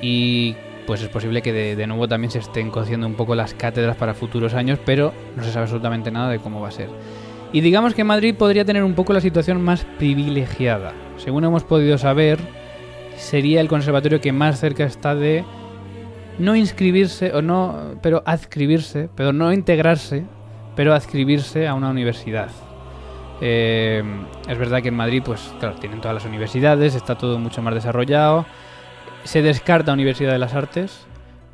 y 0.02 0.56
pues 0.90 1.04
es 1.04 1.10
posible 1.10 1.44
que 1.44 1.54
de, 1.54 1.86
nuevo 1.86 2.08
también 2.08 2.32
se 2.32 2.40
estén 2.40 2.72
cociendo 2.72 3.06
un 3.06 3.14
poco 3.14 3.36
las 3.36 3.54
cátedras 3.54 3.96
para 3.96 4.16
futuros 4.16 4.56
años, 4.56 4.80
pero 4.84 5.14
no 5.36 5.44
se 5.44 5.52
sabe 5.52 5.66
absolutamente 5.66 6.10
nada 6.10 6.32
de 6.32 6.40
cómo 6.40 6.62
va 6.62 6.70
a 6.70 6.72
ser. 6.72 6.90
Y 7.54 7.62
digamos 7.62 7.94
que 7.94 8.04
Madrid 8.04 8.34
podría 8.34 8.66
tener 8.66 8.84
un 8.84 8.96
poco 8.96 9.14
la 9.14 9.22
situación 9.22 9.62
más 9.62 9.86
privilegiada. 10.00 10.94
Según 11.18 11.44
hemos 11.44 11.64
podido 11.64 12.00
saber, 12.00 12.40
sería 13.16 13.62
el 13.62 13.68
conservatorio 13.68 14.20
que 14.20 14.32
más 14.32 14.60
cerca 14.60 14.84
está 14.84 15.14
de 15.14 15.46
no 16.40 16.56
inscribirse 16.56 17.34
o 17.34 17.44
no, 17.44 17.94
pero 18.02 18.24
adscribirse, 18.26 19.10
pero 19.16 19.32
no 19.32 19.54
integrarse, 19.54 20.24
pero 20.76 20.96
adscribirse 20.96 21.68
a 21.68 21.76
una 21.76 21.92
universidad. 21.92 22.50
Eh, 23.42 24.02
es 24.48 24.58
verdad 24.58 24.82
que 24.82 24.88
en 24.88 24.96
Madrid, 24.96 25.22
pues 25.24 25.54
claro, 25.60 25.76
tienen 25.76 26.02
todas 26.02 26.16
las 26.16 26.26
universidades, 26.26 26.96
está 26.96 27.14
todo 27.14 27.38
mucho 27.38 27.62
más 27.62 27.76
desarrollado 27.76 28.48
se 29.24 29.42
descarta 29.42 29.94
Universidad 29.94 30.32
de 30.32 30.40
las 30.40 30.54
Artes, 30.54 31.06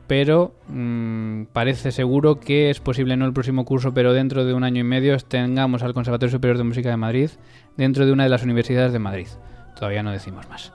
pero 0.08 0.54
mm, 0.68 1.46
parece 1.54 1.92
seguro 1.92 2.40
que 2.40 2.70
es 2.70 2.80
posible 2.80 3.18
no 3.18 3.26
el 3.26 3.34
próximo 3.34 3.66
curso, 3.66 3.94
pero 3.94 4.14
dentro 4.14 4.46
de 4.46 4.54
un 4.54 4.64
año 4.64 4.82
y 4.82 4.84
medio 4.84 5.18
tengamos 5.18 5.84
al 5.84 5.94
Conservatorio 5.94 6.32
Superior 6.32 6.58
de 6.58 6.64
Música 6.64 6.90
de 6.90 6.98
Madrid 6.98 7.30
dentro 7.78 8.06
de 8.06 8.12
una 8.12 8.24
de 8.24 8.30
las 8.30 8.44
universidades 8.44 8.94
de 8.94 9.00
Madrid. 9.00 9.28
Todavía 9.76 10.04
no 10.04 10.12
decimos 10.12 10.48
más. 10.50 10.72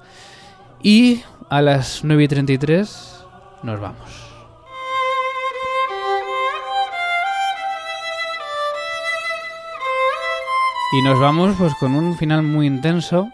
Y 0.83 1.23
a 1.49 1.63
las 1.63 2.05
9 2.05 2.25
y 2.25 2.29
33 2.29 3.25
nos 3.63 3.81
vamos. 3.81 4.31
Y 10.93 11.03
nos 11.03 11.21
vamos 11.21 11.55
pues 11.57 11.73
con 11.75 11.95
un 11.95 12.17
final 12.17 12.43
muy 12.43 12.67
intenso 12.67 13.31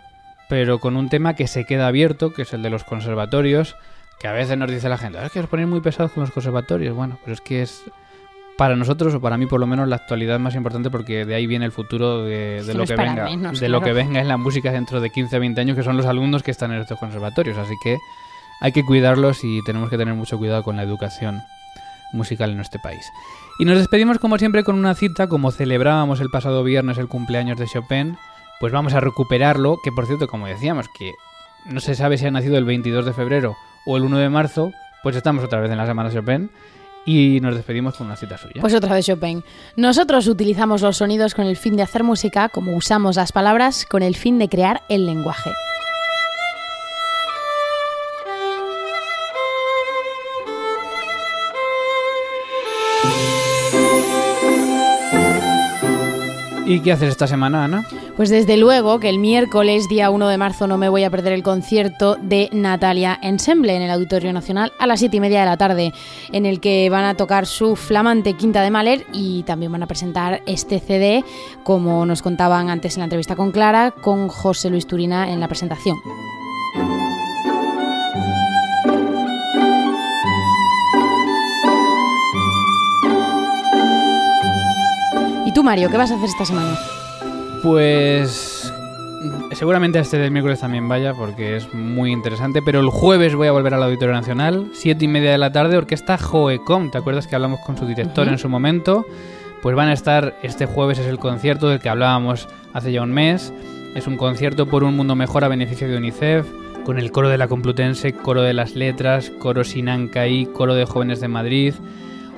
pero 0.48 0.78
con 0.78 0.96
un 0.96 1.08
tema 1.08 1.34
que 1.34 1.46
se 1.46 1.64
queda 1.64 1.88
abierto, 1.88 2.32
que 2.32 2.42
es 2.42 2.52
el 2.52 2.62
de 2.62 2.70
los 2.70 2.84
conservatorios, 2.84 3.76
que 4.20 4.28
a 4.28 4.32
veces 4.32 4.56
nos 4.56 4.70
dice 4.70 4.88
la 4.88 4.98
gente, 4.98 5.18
ah, 5.18 5.26
es 5.26 5.32
que 5.32 5.40
os 5.40 5.46
ponéis 5.46 5.68
muy 5.68 5.80
pesados 5.80 6.12
con 6.12 6.22
los 6.22 6.30
conservatorios. 6.30 6.94
Bueno, 6.94 7.18
pero 7.22 7.34
es 7.34 7.40
que 7.40 7.62
es 7.62 7.82
para 8.56 8.74
nosotros, 8.74 9.14
o 9.14 9.20
para 9.20 9.36
mí 9.36 9.46
por 9.46 9.60
lo 9.60 9.66
menos, 9.66 9.88
la 9.88 9.96
actualidad 9.96 10.38
más 10.38 10.54
importante 10.54 10.90
porque 10.90 11.24
de 11.24 11.34
ahí 11.34 11.46
viene 11.46 11.66
el 11.66 11.72
futuro 11.72 12.24
de, 12.24 12.62
lo 12.74 12.84
que 12.84 12.96
venga. 12.96 13.52
de 13.52 13.68
lo 13.68 13.82
que 13.82 13.92
venga 13.92 14.20
en 14.20 14.28
la 14.28 14.38
música 14.38 14.72
dentro 14.72 15.00
de 15.00 15.10
15 15.10 15.36
o 15.36 15.40
20 15.40 15.60
años, 15.60 15.76
que 15.76 15.82
son 15.82 15.96
los 15.96 16.06
alumnos 16.06 16.42
que 16.42 16.50
están 16.50 16.72
en 16.72 16.80
estos 16.80 16.98
conservatorios. 16.98 17.58
Así 17.58 17.74
que 17.82 17.98
hay 18.60 18.72
que 18.72 18.84
cuidarlos 18.84 19.44
y 19.44 19.62
tenemos 19.64 19.90
que 19.90 19.98
tener 19.98 20.14
mucho 20.14 20.38
cuidado 20.38 20.62
con 20.62 20.76
la 20.76 20.82
educación 20.82 21.42
musical 22.12 22.50
en 22.50 22.60
este 22.60 22.78
país. 22.78 23.04
Y 23.58 23.64
nos 23.66 23.76
despedimos 23.76 24.18
como 24.18 24.38
siempre 24.38 24.64
con 24.64 24.76
una 24.76 24.94
cita, 24.94 25.28
como 25.28 25.50
celebrábamos 25.50 26.20
el 26.20 26.30
pasado 26.30 26.64
viernes 26.64 26.96
el 26.96 27.08
cumpleaños 27.08 27.58
de 27.58 27.66
Chopin 27.66 28.16
pues 28.60 28.72
vamos 28.72 28.94
a 28.94 29.00
recuperarlo, 29.00 29.78
que 29.82 29.92
por 29.92 30.06
cierto, 30.06 30.28
como 30.28 30.46
decíamos, 30.46 30.88
que 30.88 31.12
no 31.66 31.80
se 31.80 31.94
sabe 31.94 32.18
si 32.18 32.26
ha 32.26 32.30
nacido 32.30 32.58
el 32.58 32.64
22 32.64 33.04
de 33.04 33.12
febrero 33.12 33.56
o 33.84 33.96
el 33.96 34.04
1 34.04 34.18
de 34.18 34.28
marzo, 34.28 34.72
pues 35.02 35.16
estamos 35.16 35.44
otra 35.44 35.60
vez 35.60 35.70
en 35.70 35.78
la 35.78 35.86
semana 35.86 36.10
Chopin 36.10 36.50
y 37.04 37.38
nos 37.40 37.54
despedimos 37.54 37.94
con 37.94 38.08
una 38.08 38.16
cita 38.16 38.36
suya. 38.36 38.60
Pues 38.60 38.74
otra 38.74 38.94
vez 38.94 39.06
Chopin. 39.06 39.44
Nosotros 39.76 40.26
utilizamos 40.26 40.82
los 40.82 40.96
sonidos 40.96 41.34
con 41.34 41.46
el 41.46 41.56
fin 41.56 41.76
de 41.76 41.82
hacer 41.82 42.02
música, 42.02 42.48
como 42.48 42.76
usamos 42.76 43.16
las 43.16 43.32
palabras 43.32 43.86
con 43.86 44.02
el 44.02 44.16
fin 44.16 44.38
de 44.38 44.48
crear 44.48 44.82
el 44.88 45.06
lenguaje. 45.06 45.50
¿Y 56.66 56.80
qué 56.80 56.90
haces 56.90 57.10
esta 57.10 57.28
semana, 57.28 57.62
Ana? 57.62 57.86
Pues 58.16 58.28
desde 58.28 58.56
luego 58.56 58.98
que 58.98 59.08
el 59.08 59.20
miércoles, 59.20 59.88
día 59.88 60.10
1 60.10 60.28
de 60.28 60.36
marzo, 60.36 60.66
no 60.66 60.78
me 60.78 60.88
voy 60.88 61.04
a 61.04 61.10
perder 61.10 61.32
el 61.32 61.44
concierto 61.44 62.16
de 62.20 62.48
Natalia 62.52 63.16
Ensemble 63.22 63.76
en 63.76 63.82
el 63.82 63.90
Auditorio 63.90 64.32
Nacional 64.32 64.72
a 64.80 64.88
las 64.88 64.98
7 64.98 65.16
y 65.16 65.20
media 65.20 65.40
de 65.40 65.46
la 65.46 65.56
tarde, 65.56 65.92
en 66.32 66.44
el 66.44 66.58
que 66.58 66.90
van 66.90 67.04
a 67.04 67.14
tocar 67.14 67.46
su 67.46 67.76
flamante 67.76 68.32
Quinta 68.32 68.62
de 68.62 68.72
Mahler 68.72 69.06
y 69.12 69.44
también 69.44 69.70
van 69.70 69.84
a 69.84 69.86
presentar 69.86 70.42
este 70.46 70.80
CD, 70.80 71.24
como 71.62 72.04
nos 72.04 72.20
contaban 72.20 72.68
antes 72.68 72.96
en 72.96 73.02
la 73.02 73.04
entrevista 73.04 73.36
con 73.36 73.52
Clara, 73.52 73.92
con 73.92 74.26
José 74.26 74.68
Luis 74.68 74.88
Turina 74.88 75.30
en 75.30 75.38
la 75.38 75.46
presentación. 75.46 75.96
Tú, 85.56 85.62
Mario, 85.62 85.88
qué 85.88 85.96
vas 85.96 86.10
a 86.10 86.16
hacer 86.16 86.28
esta 86.28 86.44
semana? 86.44 86.76
Pues 87.62 88.70
seguramente 89.52 89.98
este 89.98 90.18
del 90.18 90.30
miércoles 90.30 90.60
también 90.60 90.86
vaya 90.86 91.14
porque 91.14 91.56
es 91.56 91.72
muy 91.72 92.12
interesante, 92.12 92.60
pero 92.60 92.80
el 92.80 92.90
jueves 92.90 93.34
voy 93.34 93.48
a 93.48 93.52
volver 93.52 93.72
al 93.72 93.82
Auditorio 93.82 94.14
Nacional, 94.14 94.66
siete 94.74 95.06
y 95.06 95.08
media 95.08 95.30
de 95.30 95.38
la 95.38 95.52
tarde, 95.52 95.78
Orquesta 95.78 96.18
Joecom, 96.18 96.90
¿te 96.90 96.98
acuerdas 96.98 97.26
que 97.26 97.36
hablamos 97.36 97.60
con 97.60 97.78
su 97.78 97.86
director 97.86 98.28
en 98.28 98.36
su 98.36 98.50
momento? 98.50 99.06
Pues 99.62 99.74
van 99.74 99.88
a 99.88 99.94
estar, 99.94 100.36
este 100.42 100.66
jueves 100.66 100.98
es 100.98 101.06
el 101.06 101.18
concierto 101.18 101.70
del 101.70 101.80
que 101.80 101.88
hablábamos 101.88 102.48
hace 102.74 102.92
ya 102.92 103.00
un 103.00 103.12
mes, 103.12 103.50
es 103.94 104.06
un 104.06 104.18
concierto 104.18 104.66
por 104.66 104.84
un 104.84 104.94
mundo 104.94 105.14
mejor 105.14 105.42
a 105.42 105.48
beneficio 105.48 105.88
de 105.88 105.96
UNICEF, 105.96 106.46
con 106.84 106.98
el 106.98 107.10
coro 107.12 107.30
de 107.30 107.38
la 107.38 107.48
Complutense, 107.48 108.12
coro 108.12 108.42
de 108.42 108.52
las 108.52 108.74
letras, 108.74 109.32
coro 109.38 109.64
Sinancaí, 109.64 110.44
coro 110.44 110.74
de 110.74 110.84
jóvenes 110.84 111.22
de 111.22 111.28
Madrid, 111.28 111.72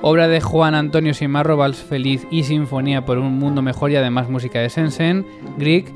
obra 0.01 0.27
de 0.27 0.41
Juan 0.41 0.75
Antonio 0.75 1.13
Simarro, 1.13 1.57
Vals 1.57 1.77
Feliz 1.77 2.25
y 2.31 2.43
Sinfonía 2.43 3.05
por 3.05 3.17
un 3.17 3.37
Mundo 3.37 3.61
Mejor 3.61 3.91
y 3.91 3.95
además 3.95 4.29
música 4.29 4.59
de 4.59 4.69
Sensen, 4.69 5.25
Greek 5.57 5.91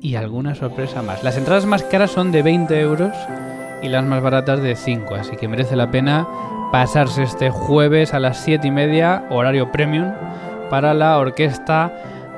y 0.00 0.14
alguna 0.16 0.54
sorpresa 0.54 1.02
más. 1.02 1.24
Las 1.24 1.36
entradas 1.36 1.66
más 1.66 1.82
caras 1.82 2.10
son 2.10 2.30
de 2.32 2.42
20 2.42 2.80
euros 2.80 3.12
y 3.82 3.88
las 3.88 4.04
más 4.04 4.22
baratas 4.22 4.62
de 4.62 4.76
5, 4.76 5.14
así 5.14 5.36
que 5.36 5.48
merece 5.48 5.76
la 5.76 5.90
pena 5.90 6.26
pasarse 6.72 7.22
este 7.22 7.50
jueves 7.50 8.12
a 8.14 8.20
las 8.20 8.38
7 8.44 8.66
y 8.66 8.70
media, 8.70 9.24
horario 9.30 9.72
premium, 9.72 10.12
para 10.68 10.92
la 10.94 11.18
orquesta 11.18 11.92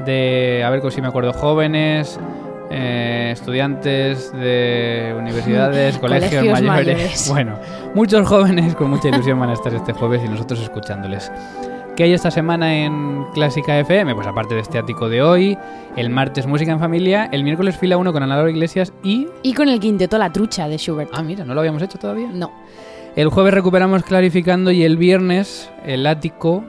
de, 0.05 0.63
a 0.65 0.71
ver 0.71 0.81
si 0.93 1.01
me 1.01 1.09
acuerdo, 1.09 1.33
jóvenes, 1.33 2.19
eh, 2.71 3.31
estudiantes 3.33 4.33
de 4.33 5.15
universidades, 5.19 5.99
colegios, 6.01 6.63
mayores. 6.63 7.29
Bueno, 7.31 7.59
muchos 7.95 8.27
jóvenes 8.27 8.75
con 8.77 8.91
mucha 8.91 9.09
ilusión 9.09 9.39
van 9.41 9.51
a 9.51 9.55
estar 9.55 9.75
este 9.75 9.93
jueves 9.93 10.23
y 10.25 10.29
nosotros 10.29 10.61
escuchándoles. 10.61 11.31
¿Qué 11.97 12.05
hay 12.05 12.13
esta 12.13 12.31
semana 12.31 12.75
en 12.85 13.27
Clásica 13.35 13.79
FM? 13.79 14.15
Pues 14.15 14.27
aparte 14.27 14.55
de 14.55 14.61
este 14.61 14.79
ático 14.79 15.09
de 15.09 15.21
hoy, 15.21 15.59
el 15.97 16.09
martes 16.09 16.47
Música 16.47 16.73
en 16.73 16.79
Familia, 16.79 17.29
el 17.33 17.45
miércoles 17.45 17.77
Fila 17.77 17.97
1 17.97 18.13
con 18.13 18.23
Ana 18.23 18.37
Laura 18.37 18.51
Iglesias 18.51 18.93
y... 19.03 19.27
Y 19.43 19.53
con 19.53 19.69
el 19.69 19.81
quinteto 19.81 20.17
La 20.17 20.33
Trucha 20.33 20.69
de 20.69 20.79
Schubert. 20.79 21.11
Ah, 21.13 21.23
mira, 21.23 21.45
¿no 21.45 21.53
lo 21.53 21.61
habíamos 21.61 21.83
hecho 21.83 21.99
todavía? 21.99 22.29
No. 22.33 22.53
El 23.17 23.29
jueves 23.29 23.53
recuperamos 23.53 24.05
Clarificando 24.05 24.71
y 24.71 24.85
el 24.85 24.97
viernes 24.97 25.71
el 25.85 26.07
ático 26.07 26.65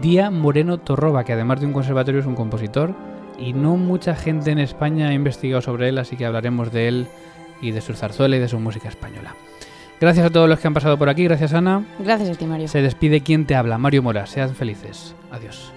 Día 0.00 0.30
Moreno 0.30 0.78
Torroba, 0.78 1.24
que 1.24 1.32
además 1.32 1.60
de 1.60 1.66
un 1.66 1.72
conservatorio 1.72 2.20
es 2.20 2.26
un 2.26 2.34
compositor 2.34 2.94
y 3.42 3.52
no 3.52 3.76
mucha 3.76 4.14
gente 4.14 4.52
en 4.52 4.58
España 4.58 5.08
ha 5.08 5.12
investigado 5.12 5.60
sobre 5.60 5.88
él, 5.88 5.98
así 5.98 6.16
que 6.16 6.24
hablaremos 6.24 6.72
de 6.72 6.88
él 6.88 7.06
y 7.60 7.72
de 7.72 7.80
su 7.80 7.94
zarzuela 7.94 8.36
y 8.36 8.38
de 8.38 8.48
su 8.48 8.60
música 8.60 8.88
española. 8.88 9.34
Gracias 10.00 10.26
a 10.26 10.30
todos 10.30 10.48
los 10.48 10.58
que 10.58 10.66
han 10.66 10.74
pasado 10.74 10.96
por 10.96 11.08
aquí, 11.08 11.24
gracias 11.24 11.52
Ana. 11.52 11.84
Gracias 11.98 12.30
a 12.30 12.34
ti 12.34 12.46
Mario. 12.46 12.68
Se 12.68 12.82
despide 12.82 13.20
quien 13.20 13.46
te 13.46 13.54
habla, 13.54 13.78
Mario 13.78 14.02
Mora. 14.02 14.26
Sean 14.26 14.54
felices. 14.54 15.14
Adiós. 15.30 15.72